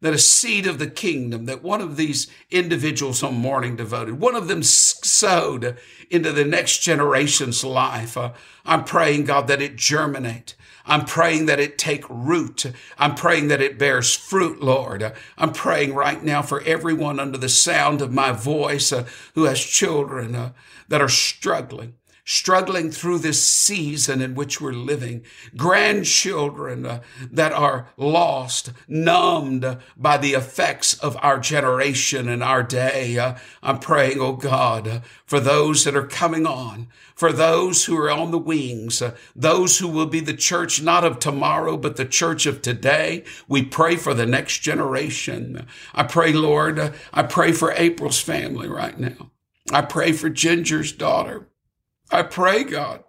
that 0.00 0.14
a 0.14 0.18
seed 0.18 0.66
of 0.66 0.78
the 0.78 0.86
kingdom, 0.86 1.46
that 1.46 1.62
one 1.62 1.80
of 1.80 1.96
these 1.96 2.30
individuals 2.50 3.22
on 3.22 3.34
morning 3.34 3.76
devoted, 3.76 4.20
one 4.20 4.36
of 4.36 4.48
them 4.48 4.62
sowed 4.62 5.78
into 6.10 6.32
the 6.32 6.44
next 6.44 6.78
generation's 6.80 7.64
life. 7.64 8.16
Uh, 8.16 8.32
I'm 8.64 8.84
praying, 8.84 9.24
God, 9.24 9.48
that 9.48 9.62
it 9.62 9.76
germinate. 9.76 10.54
I'm 10.86 11.06
praying 11.06 11.46
that 11.46 11.60
it 11.60 11.78
take 11.78 12.04
root. 12.10 12.66
I'm 12.98 13.14
praying 13.14 13.48
that 13.48 13.62
it 13.62 13.78
bears 13.78 14.14
fruit, 14.14 14.62
Lord. 14.62 15.14
I'm 15.38 15.54
praying 15.54 15.94
right 15.94 16.22
now 16.22 16.42
for 16.42 16.60
everyone 16.60 17.18
under 17.18 17.38
the 17.38 17.48
sound 17.48 18.02
of 18.02 18.12
my 18.12 18.32
voice 18.32 18.92
uh, 18.92 19.06
who 19.34 19.44
has 19.44 19.64
children 19.64 20.34
uh, 20.34 20.52
that 20.88 21.00
are 21.00 21.08
struggling 21.08 21.94
struggling 22.24 22.90
through 22.90 23.18
this 23.18 23.42
season 23.46 24.22
in 24.22 24.34
which 24.34 24.60
we're 24.60 24.72
living, 24.72 25.22
grandchildren 25.56 26.86
uh, 26.86 27.00
that 27.30 27.52
are 27.52 27.88
lost, 27.96 28.72
numbed 28.88 29.78
by 29.96 30.16
the 30.16 30.32
effects 30.32 30.94
of 30.94 31.16
our 31.20 31.38
generation 31.38 32.28
and 32.28 32.42
our 32.42 32.62
day. 32.62 33.18
Uh, 33.18 33.34
I'm 33.62 33.78
praying, 33.78 34.20
oh 34.20 34.32
God, 34.32 34.88
uh, 34.88 35.00
for 35.26 35.38
those 35.38 35.84
that 35.84 35.96
are 35.96 36.06
coming 36.06 36.46
on, 36.46 36.88
for 37.14 37.32
those 37.32 37.84
who 37.84 37.96
are 37.96 38.10
on 38.10 38.30
the 38.30 38.38
wings, 38.38 39.02
those 39.36 39.78
who 39.78 39.88
will 39.88 40.06
be 40.06 40.20
the 40.20 40.34
church 40.34 40.82
not 40.82 41.04
of 41.04 41.18
tomorrow, 41.18 41.76
but 41.76 41.96
the 41.96 42.04
church 42.04 42.46
of 42.46 42.62
today. 42.62 43.24
We 43.46 43.64
pray 43.64 43.96
for 43.96 44.14
the 44.14 44.26
next 44.26 44.58
generation. 44.60 45.66
I 45.94 46.04
pray, 46.04 46.32
Lord, 46.32 46.94
I 47.12 47.22
pray 47.22 47.52
for 47.52 47.72
April's 47.72 48.20
family 48.20 48.68
right 48.68 48.98
now. 48.98 49.30
I 49.72 49.82
pray 49.82 50.12
for 50.12 50.28
Ginger's 50.28 50.92
daughter. 50.92 51.48
I 52.10 52.22
pray, 52.22 52.64
God, 52.64 53.04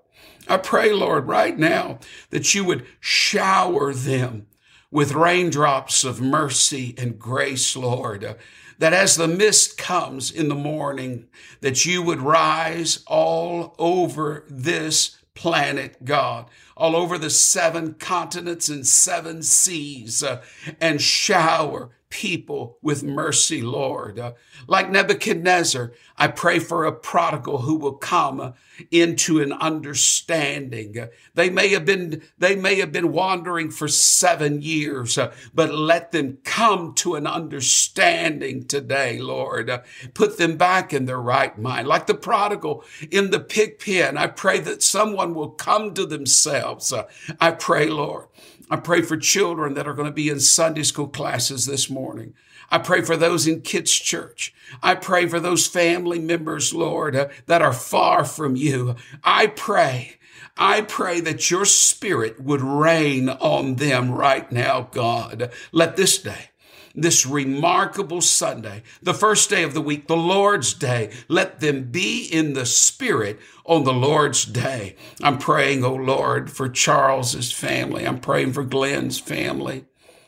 I 0.47 0.57
pray, 0.57 0.91
Lord, 0.91 1.27
right 1.27 1.57
now 1.57 1.99
that 2.29 2.53
you 2.53 2.63
would 2.65 2.85
shower 2.99 3.93
them 3.93 4.47
with 4.91 5.13
raindrops 5.13 6.03
of 6.03 6.21
mercy 6.21 6.95
and 6.97 7.19
grace, 7.19 7.75
Lord. 7.75 8.35
that 8.77 8.93
as 8.93 9.15
the 9.15 9.27
mist 9.27 9.77
comes 9.77 10.31
in 10.31 10.49
the 10.49 10.55
morning, 10.55 11.27
that 11.61 11.85
you 11.85 12.01
would 12.01 12.21
rise 12.21 13.03
all 13.07 13.75
over 13.79 14.45
this 14.49 15.17
planet, 15.33 16.03
God, 16.03 16.49
all 16.77 16.95
over 16.95 17.17
the 17.17 17.29
seven 17.29 17.93
continents 17.95 18.69
and 18.69 18.85
seven 18.85 19.43
seas, 19.43 20.23
uh, 20.23 20.41
and 20.81 21.01
shower 21.01 21.91
people 22.09 22.77
with 22.81 23.03
mercy, 23.03 23.61
Lord. 23.61 24.19
Uh, 24.19 24.33
like 24.67 24.89
Nebuchadnezzar, 24.89 25.91
I 26.17 26.27
pray 26.27 26.59
for 26.59 26.85
a 26.85 26.91
prodigal 26.91 27.59
who 27.59 27.75
will 27.75 27.95
come 27.95 28.53
into 28.91 29.41
an 29.41 29.51
understanding. 29.51 30.97
Uh, 30.97 31.07
they 31.33 31.49
may 31.49 31.69
have 31.69 31.85
been, 31.85 32.21
they 32.37 32.55
may 32.55 32.75
have 32.75 32.91
been 32.91 33.11
wandering 33.11 33.69
for 33.69 33.87
seven 33.87 34.61
years, 34.61 35.17
uh, 35.17 35.33
but 35.53 35.73
let 35.73 36.11
them 36.11 36.37
come 36.43 36.93
to 36.95 37.15
an 37.15 37.27
understanding 37.27 38.65
today, 38.65 39.19
Lord. 39.19 39.69
Uh, 39.69 39.81
put 40.13 40.37
them 40.37 40.57
back 40.57 40.93
in 40.93 41.05
their 41.05 41.21
right 41.21 41.57
mind. 41.57 41.87
Like 41.87 42.07
the 42.07 42.13
prodigal 42.13 42.83
in 43.11 43.31
the 43.31 43.39
pig 43.39 43.79
pen, 43.79 44.17
I 44.17 44.27
pray 44.27 44.59
that 44.59 44.83
someone 44.83 45.33
will 45.33 45.51
come 45.51 45.93
to 45.95 46.05
themselves. 46.05 46.93
Uh, 46.93 47.07
I 47.39 47.51
pray, 47.51 47.89
Lord, 47.89 48.27
I 48.69 48.77
pray 48.77 49.01
for 49.01 49.17
children 49.17 49.75
that 49.75 49.87
are 49.87 49.93
going 49.93 50.07
to 50.07 50.13
be 50.13 50.29
in 50.29 50.39
Sunday 50.39 50.83
school 50.83 51.07
classes 51.07 51.65
this 51.65 51.89
morning. 51.89 52.33
I 52.71 52.79
pray 52.79 53.01
for 53.01 53.15
those 53.15 53.47
in 53.47 53.61
kids 53.61 53.91
church. 53.91 54.53
I 54.81 54.95
pray 54.95 55.27
for 55.27 55.39
those 55.39 55.67
family 55.67 56.19
members, 56.19 56.73
Lord, 56.73 57.15
uh, 57.15 57.27
that 57.45 57.61
are 57.61 57.73
far 57.73 58.25
from 58.25 58.55
you. 58.55 58.95
I 59.23 59.47
pray, 59.47 60.17
I 60.57 60.81
pray 60.81 61.19
that 61.21 61.51
your 61.51 61.65
spirit 61.65 62.41
would 62.41 62.61
reign 62.61 63.29
on 63.29 63.75
them 63.75 64.11
right 64.11 64.51
now, 64.51 64.89
God. 64.91 65.51
Let 65.71 65.95
this 65.95 66.17
day 66.17 66.49
this 66.95 67.25
remarkable 67.25 68.21
Sunday, 68.21 68.83
the 69.01 69.13
first 69.13 69.49
day 69.49 69.63
of 69.63 69.73
the 69.73 69.81
week, 69.81 70.07
the 70.07 70.15
Lord's 70.15 70.73
day. 70.73 71.11
Let 71.27 71.59
them 71.59 71.91
be 71.91 72.25
in 72.25 72.53
the 72.53 72.65
Spirit 72.65 73.39
on 73.65 73.83
the 73.83 73.93
Lord's 73.93 74.45
day. 74.45 74.95
I'm 75.21 75.37
praying, 75.37 75.83
oh 75.83 75.95
Lord, 75.95 76.51
for 76.51 76.69
Charles's 76.69 77.51
family. 77.51 78.07
I'm 78.07 78.19
praying 78.19 78.53
for 78.53 78.63
Glenn's 78.63 79.19
family, 79.19 79.85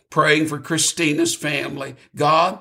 praying 0.10 0.48
for 0.48 0.60
Christina's 0.60 1.36
family. 1.36 1.96
God, 2.16 2.60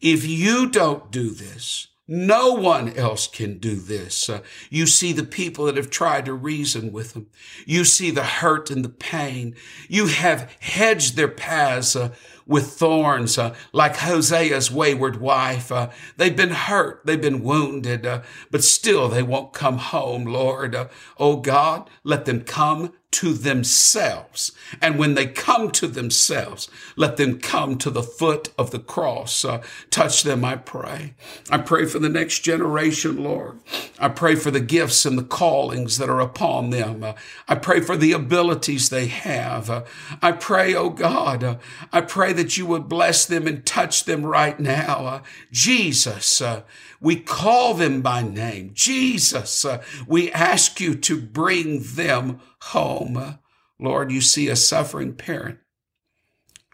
if 0.00 0.26
you 0.26 0.68
don't 0.68 1.10
do 1.10 1.30
this, 1.30 1.88
no 2.10 2.54
one 2.54 2.96
else 2.96 3.26
can 3.26 3.58
do 3.58 3.74
this. 3.74 4.30
Uh, 4.30 4.40
you 4.70 4.86
see 4.86 5.12
the 5.12 5.24
people 5.24 5.66
that 5.66 5.76
have 5.76 5.90
tried 5.90 6.24
to 6.24 6.32
reason 6.32 6.90
with 6.90 7.12
them. 7.12 7.26
You 7.66 7.84
see 7.84 8.10
the 8.10 8.24
hurt 8.24 8.70
and 8.70 8.82
the 8.82 8.88
pain. 8.88 9.54
You 9.88 10.06
have 10.06 10.50
hedged 10.58 11.16
their 11.16 11.28
paths 11.28 11.94
uh, 11.94 12.14
with 12.48 12.72
thorns, 12.72 13.38
uh, 13.38 13.54
like 13.72 13.94
Hosea's 13.96 14.72
wayward 14.72 15.20
wife. 15.20 15.70
Uh, 15.70 15.90
they've 16.16 16.34
been 16.34 16.50
hurt, 16.50 17.02
they've 17.04 17.20
been 17.20 17.44
wounded, 17.44 18.04
uh, 18.06 18.22
but 18.50 18.64
still 18.64 19.08
they 19.08 19.22
won't 19.22 19.52
come 19.52 19.78
home, 19.78 20.24
Lord. 20.24 20.74
Uh, 20.74 20.88
oh 21.18 21.36
God, 21.36 21.88
let 22.02 22.24
them 22.24 22.40
come 22.40 22.94
to 23.10 23.32
themselves. 23.32 24.52
And 24.82 24.98
when 24.98 25.14
they 25.14 25.26
come 25.26 25.70
to 25.72 25.86
themselves, 25.86 26.68
let 26.94 27.16
them 27.16 27.40
come 27.40 27.78
to 27.78 27.90
the 27.90 28.02
foot 28.02 28.50
of 28.58 28.70
the 28.70 28.78
cross. 28.78 29.44
Uh, 29.46 29.62
touch 29.90 30.24
them, 30.24 30.44
I 30.44 30.56
pray. 30.56 31.14
I 31.50 31.58
pray 31.58 31.86
for 31.86 31.98
the 31.98 32.10
next 32.10 32.40
generation, 32.40 33.24
Lord. 33.24 33.60
I 33.98 34.08
pray 34.08 34.34
for 34.34 34.50
the 34.50 34.60
gifts 34.60 35.06
and 35.06 35.18
the 35.18 35.24
callings 35.24 35.96
that 35.96 36.10
are 36.10 36.20
upon 36.20 36.68
them. 36.68 37.02
Uh, 37.02 37.14
I 37.48 37.54
pray 37.54 37.80
for 37.80 37.96
the 37.96 38.12
abilities 38.12 38.90
they 38.90 39.06
have. 39.06 39.70
Uh, 39.70 39.84
I 40.20 40.32
pray, 40.32 40.74
oh 40.74 40.90
God, 40.90 41.42
uh, 41.42 41.56
I 41.90 42.02
pray 42.02 42.34
that 42.34 42.58
you 42.58 42.66
would 42.66 42.88
bless 42.88 43.24
them 43.24 43.46
and 43.46 43.64
touch 43.64 44.04
them 44.04 44.26
right 44.26 44.60
now. 44.60 45.06
Uh, 45.06 45.22
Jesus, 45.50 46.42
uh, 46.42 46.62
we 47.00 47.16
call 47.16 47.72
them 47.72 48.02
by 48.02 48.22
name. 48.22 48.72
Jesus, 48.74 49.64
we 50.06 50.30
ask 50.32 50.78
you 50.78 50.94
to 50.96 51.20
bring 51.20 51.80
them 51.80 52.40
home. 52.68 53.38
Lord, 53.78 54.10
you 54.10 54.20
see 54.20 54.48
a 54.48 54.56
suffering 54.56 55.14
parent. 55.14 55.58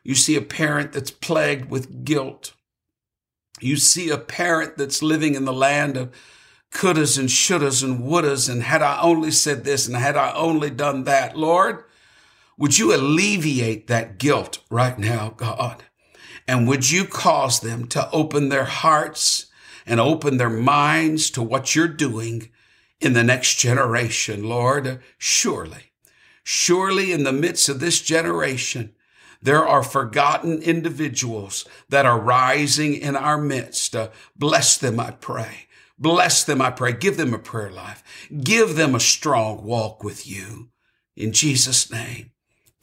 You 0.02 0.14
see 0.14 0.37
a 0.37 0.42
parent 0.42 0.92
that's 0.92 1.11
plagued 1.11 1.70
with 1.70 2.04
guilt. 2.04 2.52
You 3.61 3.76
see 3.76 4.11
a 4.11 4.18
parent 4.18 4.76
that's 4.76 5.02
living 5.02 5.35
in 5.35 5.44
the 5.44 5.52
land 5.52 5.96
of 5.96 6.14
couldas 6.72 7.18
and 7.18 7.28
shouldas 7.28 7.85
and 7.85 8.00
wouldas 8.00 8.50
and 8.50 8.62
had 8.62 8.83
I 8.83 9.00
only 9.00 9.30
said 9.30 9.64
this 9.64 9.87
and 9.87 9.96
had 9.96 10.16
I 10.16 10.33
only 10.33 10.70
done 10.70 11.04
that. 11.04 11.37
Lord, 11.38 11.85
would 12.59 12.78
you 12.78 12.94
alleviate 12.94 13.87
that 13.87 14.18
guilt 14.18 14.59
right 14.70 14.98
now, 14.98 15.35
God? 15.37 15.85
And 16.46 16.68
would 16.68 16.90
you 16.90 17.04
cause 17.04 17.61
them 17.61 17.87
to 17.88 18.11
open 18.11 18.48
their 18.48 18.64
hearts 18.64 19.46
and 19.87 20.00
open 20.00 20.37
their 20.37 20.50
minds 20.50 21.30
to 21.30 21.42
what 21.42 21.74
you're 21.74 21.88
doing 21.88 22.50
in 23.04 23.12
the 23.14 23.24
next 23.24 23.56
generation, 23.58 24.44
Lord. 24.48 25.00
Surely, 25.18 25.92
surely 26.42 27.12
in 27.12 27.24
the 27.24 27.32
midst 27.32 27.68
of 27.68 27.80
this 27.80 28.00
generation, 28.02 28.94
There 29.42 29.66
are 29.66 29.82
forgotten 29.82 30.62
individuals 30.62 31.66
that 31.90 32.06
are 32.06 32.18
rising 32.18 32.94
in 32.94 33.14
our 33.14 33.38
midst. 33.38 33.94
Uh, 33.94 34.08
bless 34.34 34.78
them, 34.78 34.98
I 34.98 35.12
pray. 35.12 35.66
Bless 35.98 36.44
them, 36.44 36.62
I 36.62 36.70
pray. 36.70 36.94
Give 36.94 37.18
them 37.18 37.34
a 37.34 37.38
prayer 37.38 37.70
life. 37.70 38.02
Give 38.42 38.74
them 38.74 38.94
a 38.94 39.00
strong 39.00 39.64
walk 39.64 40.02
with 40.02 40.26
you. 40.26 40.70
In 41.14 41.32
Jesus' 41.32 41.90
name. 41.90 42.32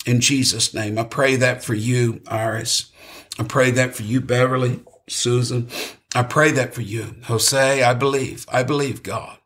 In 0.05 0.21
Jesus' 0.21 0.73
name. 0.73 0.99
I 0.99 1.03
pray 1.05 1.35
that 1.37 1.63
for 1.63 1.73
you, 1.73 2.21
Iris. 2.27 2.91
I 3.39 3.43
pray 3.43 3.71
that 3.71 3.95
for 3.95 4.03
you, 4.03 4.21
Beverly, 4.21 4.81
Susan. 5.09 5.69
I 6.15 6.23
pray 6.23 6.51
that 6.51 6.75
for 6.75 6.81
you. 6.83 7.15
Jose, 7.25 7.83
I 7.83 7.95
believe. 7.95 8.45
I 8.51 8.63
believe 8.63 9.03
God. 9.03 9.39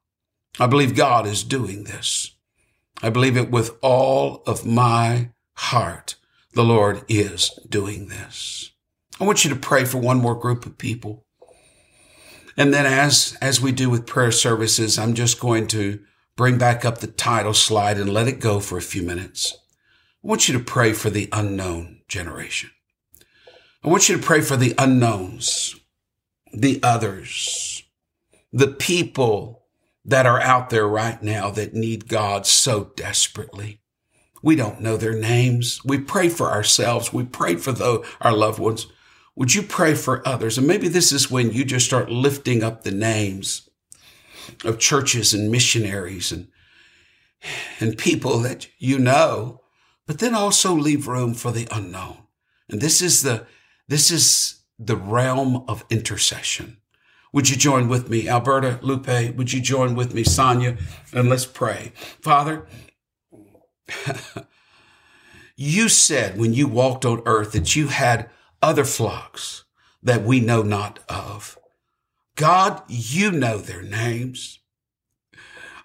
I 0.59 0.67
believe 0.67 0.95
God 0.95 1.27
is 1.27 1.43
doing 1.43 1.83
this. 1.83 2.31
I 3.01 3.09
believe 3.09 3.35
it 3.35 3.51
with 3.51 3.77
all 3.81 4.41
of 4.47 4.65
my 4.65 5.31
heart. 5.55 6.15
The 6.53 6.63
Lord 6.63 7.03
is 7.09 7.51
doing 7.67 8.07
this. 8.07 8.71
I 9.19 9.25
want 9.25 9.43
you 9.43 9.49
to 9.49 9.59
pray 9.59 9.83
for 9.83 9.97
one 9.97 10.19
more 10.19 10.35
group 10.35 10.65
of 10.65 10.77
people. 10.77 11.25
And 12.57 12.73
then 12.73 12.85
as, 12.85 13.37
as 13.41 13.59
we 13.59 13.73
do 13.73 13.89
with 13.89 14.07
prayer 14.07 14.31
services, 14.31 14.97
I'm 14.97 15.13
just 15.13 15.41
going 15.41 15.67
to 15.67 15.99
bring 16.37 16.57
back 16.57 16.85
up 16.85 16.99
the 16.99 17.07
title 17.07 17.53
slide 17.53 17.97
and 17.97 18.13
let 18.13 18.27
it 18.27 18.39
go 18.39 18.61
for 18.61 18.77
a 18.77 18.81
few 18.81 19.03
minutes. 19.03 19.57
I 20.23 20.27
want 20.27 20.47
you 20.47 20.57
to 20.57 20.63
pray 20.63 20.93
for 20.93 21.09
the 21.09 21.27
unknown 21.33 22.01
generation. 22.07 22.71
I 23.83 23.89
want 23.89 24.07
you 24.07 24.17
to 24.17 24.23
pray 24.23 24.41
for 24.41 24.55
the 24.55 24.73
unknowns, 24.77 25.75
the 26.53 26.79
others, 26.81 27.83
the 28.51 28.67
people 28.67 29.64
that 30.05 30.27
are 30.27 30.39
out 30.39 30.69
there 30.69 30.87
right 30.87 31.21
now 31.21 31.49
that 31.49 31.73
need 31.73 32.07
God 32.07 32.45
so 32.45 32.91
desperately. 32.95 33.79
We 34.43 34.55
don't 34.55 34.81
know 34.81 34.95
their 34.95 35.17
names. 35.17 35.83
We 35.83 35.97
pray 35.97 36.29
for 36.29 36.51
ourselves. 36.51 37.11
We 37.11 37.23
pray 37.23 37.55
for 37.55 37.71
the, 37.71 38.07
our 38.21 38.33
loved 38.33 38.59
ones. 38.59 38.85
Would 39.35 39.55
you 39.55 39.63
pray 39.63 39.95
for 39.95 40.25
others? 40.27 40.57
And 40.57 40.67
maybe 40.67 40.87
this 40.87 41.11
is 41.11 41.31
when 41.31 41.51
you 41.51 41.65
just 41.65 41.87
start 41.87 42.11
lifting 42.11 42.63
up 42.63 42.83
the 42.83 42.91
names 42.91 43.67
of 44.63 44.77
churches 44.77 45.33
and 45.33 45.51
missionaries 45.51 46.31
and, 46.31 46.47
and 47.79 47.97
people 47.97 48.37
that 48.39 48.67
you 48.77 48.99
know, 48.99 49.61
but 50.05 50.19
then 50.19 50.35
also 50.35 50.75
leave 50.75 51.07
room 51.07 51.33
for 51.33 51.51
the 51.51 51.67
unknown. 51.71 52.19
And 52.69 52.79
this 52.79 53.01
is 53.01 53.23
the, 53.23 53.47
this 53.87 54.11
is 54.11 54.61
the 54.77 54.95
realm 54.95 55.65
of 55.67 55.83
intercession. 55.89 56.77
Would 57.35 57.49
you 57.49 57.57
join 57.57 57.89
with 57.89 58.09
me? 58.09 58.29
Alberta, 58.29 58.79
Lupe, 58.81 59.35
would 59.35 59.51
you 59.51 59.59
join 59.59 59.93
with 59.93 60.13
me? 60.13 60.23
Sonia, 60.23 60.77
and 61.11 61.27
let's 61.27 61.45
pray. 61.45 61.91
Father, 62.21 62.65
you 65.57 65.89
said 65.89 66.39
when 66.39 66.53
you 66.53 66.65
walked 66.65 67.03
on 67.03 67.21
earth 67.25 67.51
that 67.51 67.75
you 67.75 67.87
had 67.87 68.29
other 68.61 68.85
flocks 68.85 69.65
that 70.01 70.23
we 70.23 70.39
know 70.39 70.61
not 70.61 70.99
of. 71.09 71.59
God, 72.35 72.81
you 72.87 73.33
know 73.33 73.57
their 73.57 73.83
names. 73.83 74.59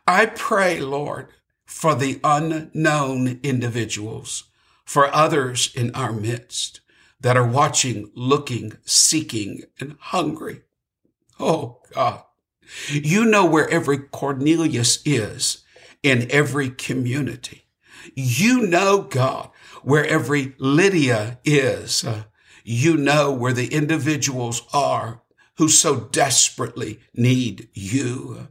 I 0.07 0.27
pray, 0.27 0.79
Lord, 0.79 1.31
for 1.65 1.97
the 1.97 2.21
unknown 2.23 3.41
individuals, 3.43 4.45
for 4.85 5.13
others 5.13 5.75
in 5.75 5.93
our 5.97 6.13
midst 6.13 6.81
that 7.19 7.37
are 7.37 7.45
watching, 7.45 8.13
looking, 8.15 8.75
seeking, 8.85 9.65
and 9.81 9.97
hungry. 9.99 10.63
Oh 11.40 11.81
God, 11.94 12.22
you 12.90 13.24
know 13.24 13.46
where 13.46 13.68
every 13.68 13.98
Cornelius 13.98 15.00
is 15.05 15.64
in 16.03 16.31
every 16.31 16.70
community. 16.70 17.64
You 18.14 18.66
know, 18.66 19.03
God, 19.03 19.50
where 19.83 20.07
every 20.07 20.55
Lydia 20.59 21.38
is. 21.44 22.05
You 22.62 22.96
know 22.96 23.33
where 23.33 23.55
the 23.55 23.72
individuals 23.72 24.62
are 24.72 25.22
who 25.57 25.68
so 25.68 26.00
desperately 26.00 27.00
need 27.14 27.68
you. 27.72 28.48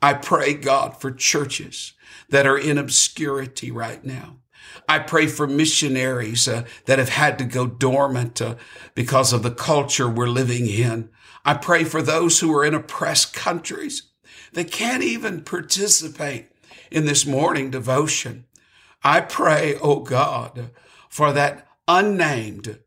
I 0.00 0.14
pray, 0.14 0.54
God, 0.54 1.00
for 1.00 1.10
churches 1.10 1.94
that 2.28 2.46
are 2.46 2.58
in 2.58 2.78
obscurity 2.78 3.70
right 3.70 4.04
now. 4.04 4.36
I 4.88 5.00
pray 5.00 5.26
for 5.26 5.46
missionaries 5.46 6.46
uh, 6.48 6.64
that 6.86 6.98
have 6.98 7.10
had 7.10 7.38
to 7.38 7.44
go 7.44 7.66
dormant 7.66 8.40
uh, 8.40 8.56
because 8.94 9.32
of 9.32 9.42
the 9.42 9.50
culture 9.50 10.08
we're 10.08 10.28
living 10.28 10.66
in. 10.66 11.10
I 11.44 11.54
pray 11.54 11.84
for 11.84 12.02
those 12.02 12.40
who 12.40 12.54
are 12.54 12.64
in 12.64 12.74
oppressed 12.74 13.34
countries 13.34 14.10
that 14.52 14.70
can't 14.70 15.02
even 15.02 15.42
participate 15.42 16.50
in 16.90 17.06
this 17.06 17.26
morning 17.26 17.70
devotion. 17.70 18.46
I 19.02 19.20
pray, 19.20 19.76
oh 19.82 20.00
God, 20.00 20.70
for 21.08 21.32
that 21.32 21.68
unnamed 21.86 22.78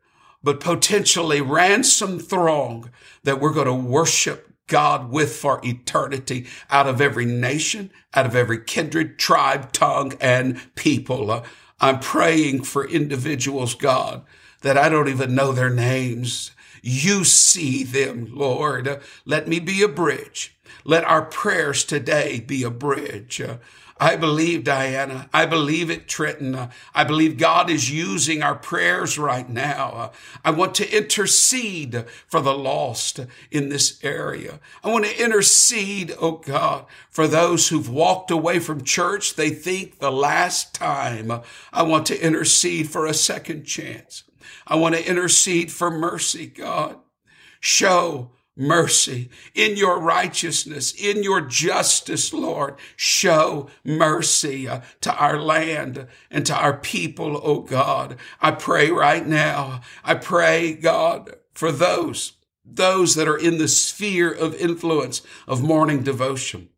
but 0.43 0.59
potentially 0.59 1.41
ransom 1.41 2.19
throng 2.19 2.89
that 3.23 3.39
we're 3.39 3.53
going 3.53 3.67
to 3.67 3.73
worship 3.73 4.53
God 4.67 5.11
with 5.11 5.35
for 5.35 5.59
eternity 5.63 6.47
out 6.69 6.87
of 6.87 7.01
every 7.01 7.25
nation, 7.25 7.91
out 8.13 8.25
of 8.25 8.35
every 8.35 8.63
kindred, 8.63 9.17
tribe, 9.17 9.71
tongue, 9.71 10.13
and 10.21 10.59
people. 10.75 11.43
I'm 11.81 11.99
praying 11.99 12.63
for 12.63 12.87
individuals, 12.87 13.73
God, 13.75 14.23
that 14.61 14.77
I 14.77 14.89
don't 14.89 15.07
even 15.07 15.35
know 15.35 15.51
their 15.51 15.69
names. 15.69 16.51
You 16.81 17.23
see 17.23 17.83
them, 17.83 18.27
Lord. 18.31 19.01
Let 19.25 19.47
me 19.47 19.59
be 19.59 19.81
a 19.81 19.87
bridge. 19.87 20.57
Let 20.83 21.03
our 21.03 21.23
prayers 21.23 21.83
today 21.83 22.39
be 22.39 22.63
a 22.63 22.69
bridge. 22.69 23.41
I 24.01 24.15
believe, 24.15 24.63
Diana. 24.63 25.29
I 25.33 25.45
believe 25.45 25.89
it, 25.89 26.07
Trenton. 26.07 26.69
I 26.95 27.03
believe 27.03 27.37
God 27.37 27.69
is 27.69 27.91
using 27.91 28.41
our 28.41 28.55
prayers 28.55 29.19
right 29.19 29.49
now. 29.49 30.11
I 30.45 30.51
want 30.51 30.73
to 30.75 30.97
intercede 30.97 32.05
for 32.25 32.39
the 32.39 32.57
lost 32.57 33.19
in 33.51 33.67
this 33.67 34.01
area. 34.01 34.61
I 34.85 34.89
want 34.89 35.03
to 35.03 35.21
intercede, 35.21 36.15
oh 36.21 36.37
God, 36.37 36.85
for 37.09 37.27
those 37.27 37.67
who've 37.67 37.89
walked 37.89 38.31
away 38.31 38.59
from 38.59 38.85
church. 38.85 39.35
They 39.35 39.49
think 39.49 39.99
the 39.99 40.11
last 40.11 40.73
time. 40.73 41.41
I 41.73 41.83
want 41.83 42.05
to 42.07 42.25
intercede 42.25 42.89
for 42.89 43.05
a 43.05 43.13
second 43.13 43.65
chance. 43.65 44.23
I 44.65 44.75
want 44.75 44.95
to 44.95 45.05
intercede 45.05 45.73
for 45.73 45.91
mercy, 45.91 46.47
God. 46.47 46.99
Show 47.59 48.31
mercy 48.59 49.29
in 49.55 49.77
your 49.77 49.99
righteousness, 49.99 50.93
in 50.93 51.23
your 51.23 51.41
justice, 51.41 52.33
Lord. 52.33 52.75
Show 52.95 53.69
mercy 53.83 54.67
uh, 54.67 54.81
to 55.01 55.13
our 55.15 55.39
land 55.41 56.07
and 56.29 56.45
to 56.45 56.53
our 56.53 56.77
people, 56.77 57.39
oh 57.43 57.61
God. 57.61 58.17
I 58.41 58.51
pray 58.51 58.91
right 58.91 59.25
now. 59.25 59.81
I 60.03 60.15
pray, 60.15 60.73
God, 60.73 61.35
for 61.53 61.71
those, 61.71 62.33
those 62.65 63.15
that 63.15 63.27
are 63.27 63.37
in 63.37 63.57
the 63.57 63.67
sphere 63.67 64.31
of 64.31 64.53
influence 64.55 65.21
of 65.47 65.63
morning 65.63 66.03
devotion 66.03 66.69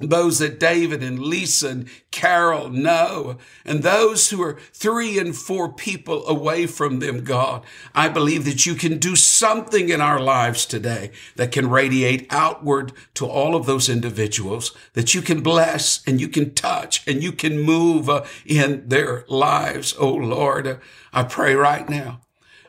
those 0.00 0.40
that 0.40 0.58
David 0.58 1.04
and 1.04 1.20
Lisa 1.20 1.68
and 1.68 1.88
Carol 2.10 2.68
know, 2.68 3.38
and 3.64 3.82
those 3.82 4.30
who 4.30 4.42
are 4.42 4.58
three 4.72 5.18
and 5.20 5.36
four 5.36 5.72
people 5.72 6.26
away 6.26 6.66
from 6.66 6.98
them, 6.98 7.22
God, 7.22 7.62
I 7.94 8.08
believe 8.08 8.44
that 8.44 8.66
you 8.66 8.74
can 8.74 8.98
do 8.98 9.14
something 9.14 9.88
in 9.90 10.00
our 10.00 10.18
lives 10.18 10.66
today 10.66 11.12
that 11.36 11.52
can 11.52 11.70
radiate 11.70 12.26
outward 12.30 12.92
to 13.14 13.26
all 13.26 13.54
of 13.54 13.66
those 13.66 13.88
individuals, 13.88 14.72
that 14.94 15.14
you 15.14 15.22
can 15.22 15.42
bless 15.42 16.02
and 16.08 16.20
you 16.20 16.28
can 16.28 16.54
touch 16.54 17.06
and 17.06 17.22
you 17.22 17.30
can 17.30 17.60
move 17.60 18.08
uh, 18.08 18.24
in 18.44 18.88
their 18.88 19.24
lives. 19.28 19.94
Oh 19.98 20.14
Lord, 20.14 20.80
I 21.12 21.22
pray 21.22 21.54
right 21.54 21.88
now. 21.88 22.20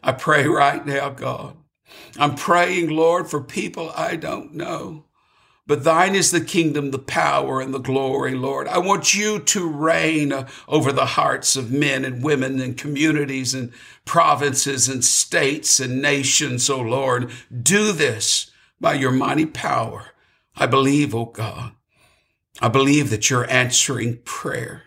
I 0.03 0.11
pray 0.11 0.45
right 0.45 0.85
now, 0.85 1.09
God. 1.09 1.57
I'm 2.19 2.35
praying, 2.35 2.89
Lord, 2.89 3.27
for 3.27 3.41
people 3.41 3.91
I 3.95 4.15
don't 4.15 4.53
know. 4.53 5.04
But 5.67 5.83
thine 5.83 6.13
is 6.13 6.29
the 6.29 6.41
kingdom, 6.41 6.91
the 6.91 6.99
power, 6.99 7.59
and 7.59 7.73
the 7.73 7.79
glory, 7.79 8.35
Lord. 8.35 8.67
I 8.67 8.77
want 8.77 9.15
you 9.15 9.39
to 9.39 9.67
reign 9.67 10.45
over 10.67 10.91
the 10.91 11.07
hearts 11.07 11.55
of 11.55 11.71
men 11.71 12.05
and 12.05 12.23
women 12.23 12.59
and 12.59 12.77
communities 12.77 13.55
and 13.55 13.73
provinces 14.05 14.87
and 14.87 15.03
states 15.03 15.79
and 15.79 16.03
nations, 16.03 16.69
O 16.69 16.79
Lord. 16.79 17.31
Do 17.63 17.91
this 17.91 18.51
by 18.79 18.93
your 18.93 19.11
mighty 19.11 19.47
power. 19.47 20.11
I 20.55 20.67
believe, 20.67 21.15
O 21.15 21.25
God. 21.25 21.71
I 22.61 22.67
believe 22.67 23.09
that 23.09 23.31
you're 23.31 23.49
answering 23.49 24.19
prayer. 24.23 24.83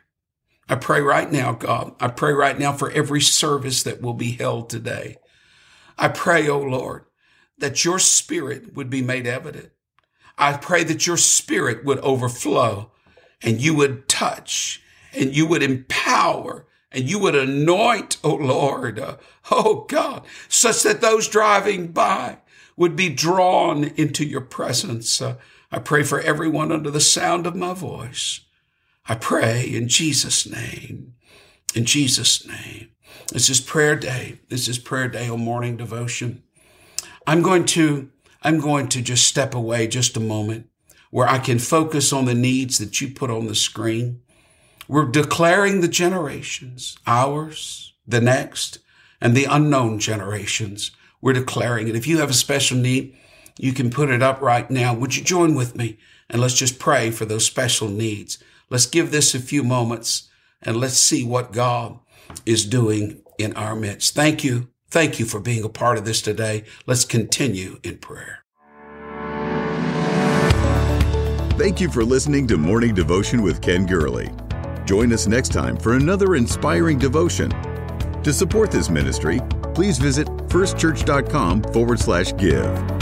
I 0.68 0.76
pray 0.76 1.00
right 1.00 1.30
now, 1.30 1.52
God. 1.52 1.94
I 1.98 2.06
pray 2.06 2.32
right 2.32 2.58
now 2.58 2.72
for 2.72 2.90
every 2.92 3.20
service 3.20 3.82
that 3.82 4.00
will 4.00 4.14
be 4.14 4.32
held 4.32 4.70
today. 4.70 5.16
I 5.98 6.06
pray, 6.06 6.48
O 6.48 6.60
Lord, 6.60 7.04
that 7.58 7.84
your 7.84 7.98
spirit 7.98 8.76
would 8.76 8.88
be 8.88 9.02
made 9.02 9.26
evident 9.26 9.70
I 10.38 10.56
pray 10.56 10.84
that 10.84 11.06
your 11.06 11.16
spirit 11.16 11.84
would 11.84 11.98
overflow 11.98 12.92
and 13.42 13.60
you 13.60 13.74
would 13.74 14.08
touch 14.08 14.82
and 15.12 15.34
you 15.34 15.46
would 15.46 15.62
empower 15.62 16.66
and 16.90 17.08
you 17.08 17.18
would 17.18 17.34
anoint, 17.34 18.16
oh 18.24 18.34
Lord, 18.34 18.98
uh, 18.98 19.16
oh 19.50 19.84
God, 19.88 20.24
such 20.48 20.82
that 20.84 21.00
those 21.00 21.28
driving 21.28 21.88
by 21.88 22.38
would 22.76 22.96
be 22.96 23.08
drawn 23.08 23.84
into 23.84 24.24
your 24.24 24.40
presence. 24.40 25.20
Uh, 25.20 25.36
I 25.70 25.80
pray 25.80 26.02
for 26.02 26.20
everyone 26.20 26.72
under 26.72 26.90
the 26.90 27.00
sound 27.00 27.46
of 27.46 27.54
my 27.54 27.74
voice. 27.74 28.40
I 29.06 29.16
pray 29.16 29.64
in 29.64 29.88
Jesus' 29.88 30.48
name, 30.48 31.14
in 31.74 31.84
Jesus' 31.84 32.46
name. 32.46 32.90
This 33.32 33.50
is 33.50 33.60
prayer 33.60 33.96
day. 33.96 34.40
This 34.48 34.68
is 34.68 34.78
prayer 34.78 35.08
day 35.08 35.28
on 35.28 35.40
morning 35.40 35.76
devotion. 35.76 36.42
I'm 37.26 37.42
going 37.42 37.66
to, 37.66 38.10
I'm 38.42 38.60
going 38.60 38.88
to 38.88 39.02
just 39.02 39.26
step 39.26 39.54
away 39.54 39.88
just 39.88 40.16
a 40.16 40.20
moment 40.20 40.68
where 41.10 41.28
I 41.28 41.38
can 41.38 41.58
focus 41.58 42.12
on 42.12 42.26
the 42.26 42.34
needs 42.34 42.78
that 42.78 43.00
you 43.00 43.08
put 43.08 43.30
on 43.30 43.46
the 43.46 43.54
screen. 43.54 44.20
We're 44.86 45.06
declaring 45.06 45.80
the 45.80 45.88
generations, 45.88 46.98
ours, 47.06 47.94
the 48.06 48.20
next, 48.20 48.78
and 49.20 49.36
the 49.36 49.44
unknown 49.44 49.98
generations. 49.98 50.90
We're 51.20 51.32
declaring 51.32 51.88
it. 51.88 51.96
If 51.96 52.06
you 52.06 52.18
have 52.18 52.30
a 52.30 52.34
special 52.34 52.78
need, 52.78 53.16
you 53.58 53.72
can 53.72 53.90
put 53.90 54.10
it 54.10 54.22
up 54.22 54.40
right 54.40 54.70
now. 54.70 54.94
Would 54.94 55.16
you 55.16 55.24
join 55.24 55.54
with 55.54 55.76
me? 55.76 55.98
And 56.30 56.40
let's 56.40 56.54
just 56.54 56.78
pray 56.78 57.10
for 57.10 57.24
those 57.24 57.44
special 57.44 57.88
needs. 57.88 58.38
Let's 58.70 58.86
give 58.86 59.10
this 59.10 59.34
a 59.34 59.40
few 59.40 59.64
moments 59.64 60.28
and 60.62 60.76
let's 60.76 60.98
see 60.98 61.24
what 61.24 61.52
God 61.52 61.98
is 62.46 62.64
doing 62.64 63.22
in 63.38 63.54
our 63.54 63.74
midst. 63.74 64.14
Thank 64.14 64.44
you. 64.44 64.68
Thank 64.90 65.18
you 65.18 65.26
for 65.26 65.40
being 65.40 65.64
a 65.64 65.68
part 65.68 65.98
of 65.98 66.04
this 66.04 66.22
today. 66.22 66.64
Let's 66.86 67.04
continue 67.04 67.78
in 67.82 67.98
prayer. 67.98 68.44
Thank 71.58 71.80
you 71.80 71.90
for 71.90 72.04
listening 72.04 72.46
to 72.46 72.56
Morning 72.56 72.94
Devotion 72.94 73.42
with 73.42 73.60
Ken 73.60 73.84
Gurley. 73.84 74.30
Join 74.86 75.12
us 75.12 75.26
next 75.26 75.52
time 75.52 75.76
for 75.76 75.94
another 75.94 76.36
inspiring 76.36 76.98
devotion. 76.98 77.50
To 78.22 78.32
support 78.32 78.70
this 78.70 78.88
ministry, 78.88 79.40
please 79.74 79.98
visit 79.98 80.28
firstchurch.com 80.48 81.64
forward 81.64 81.98
slash 81.98 82.34
give. 82.36 82.97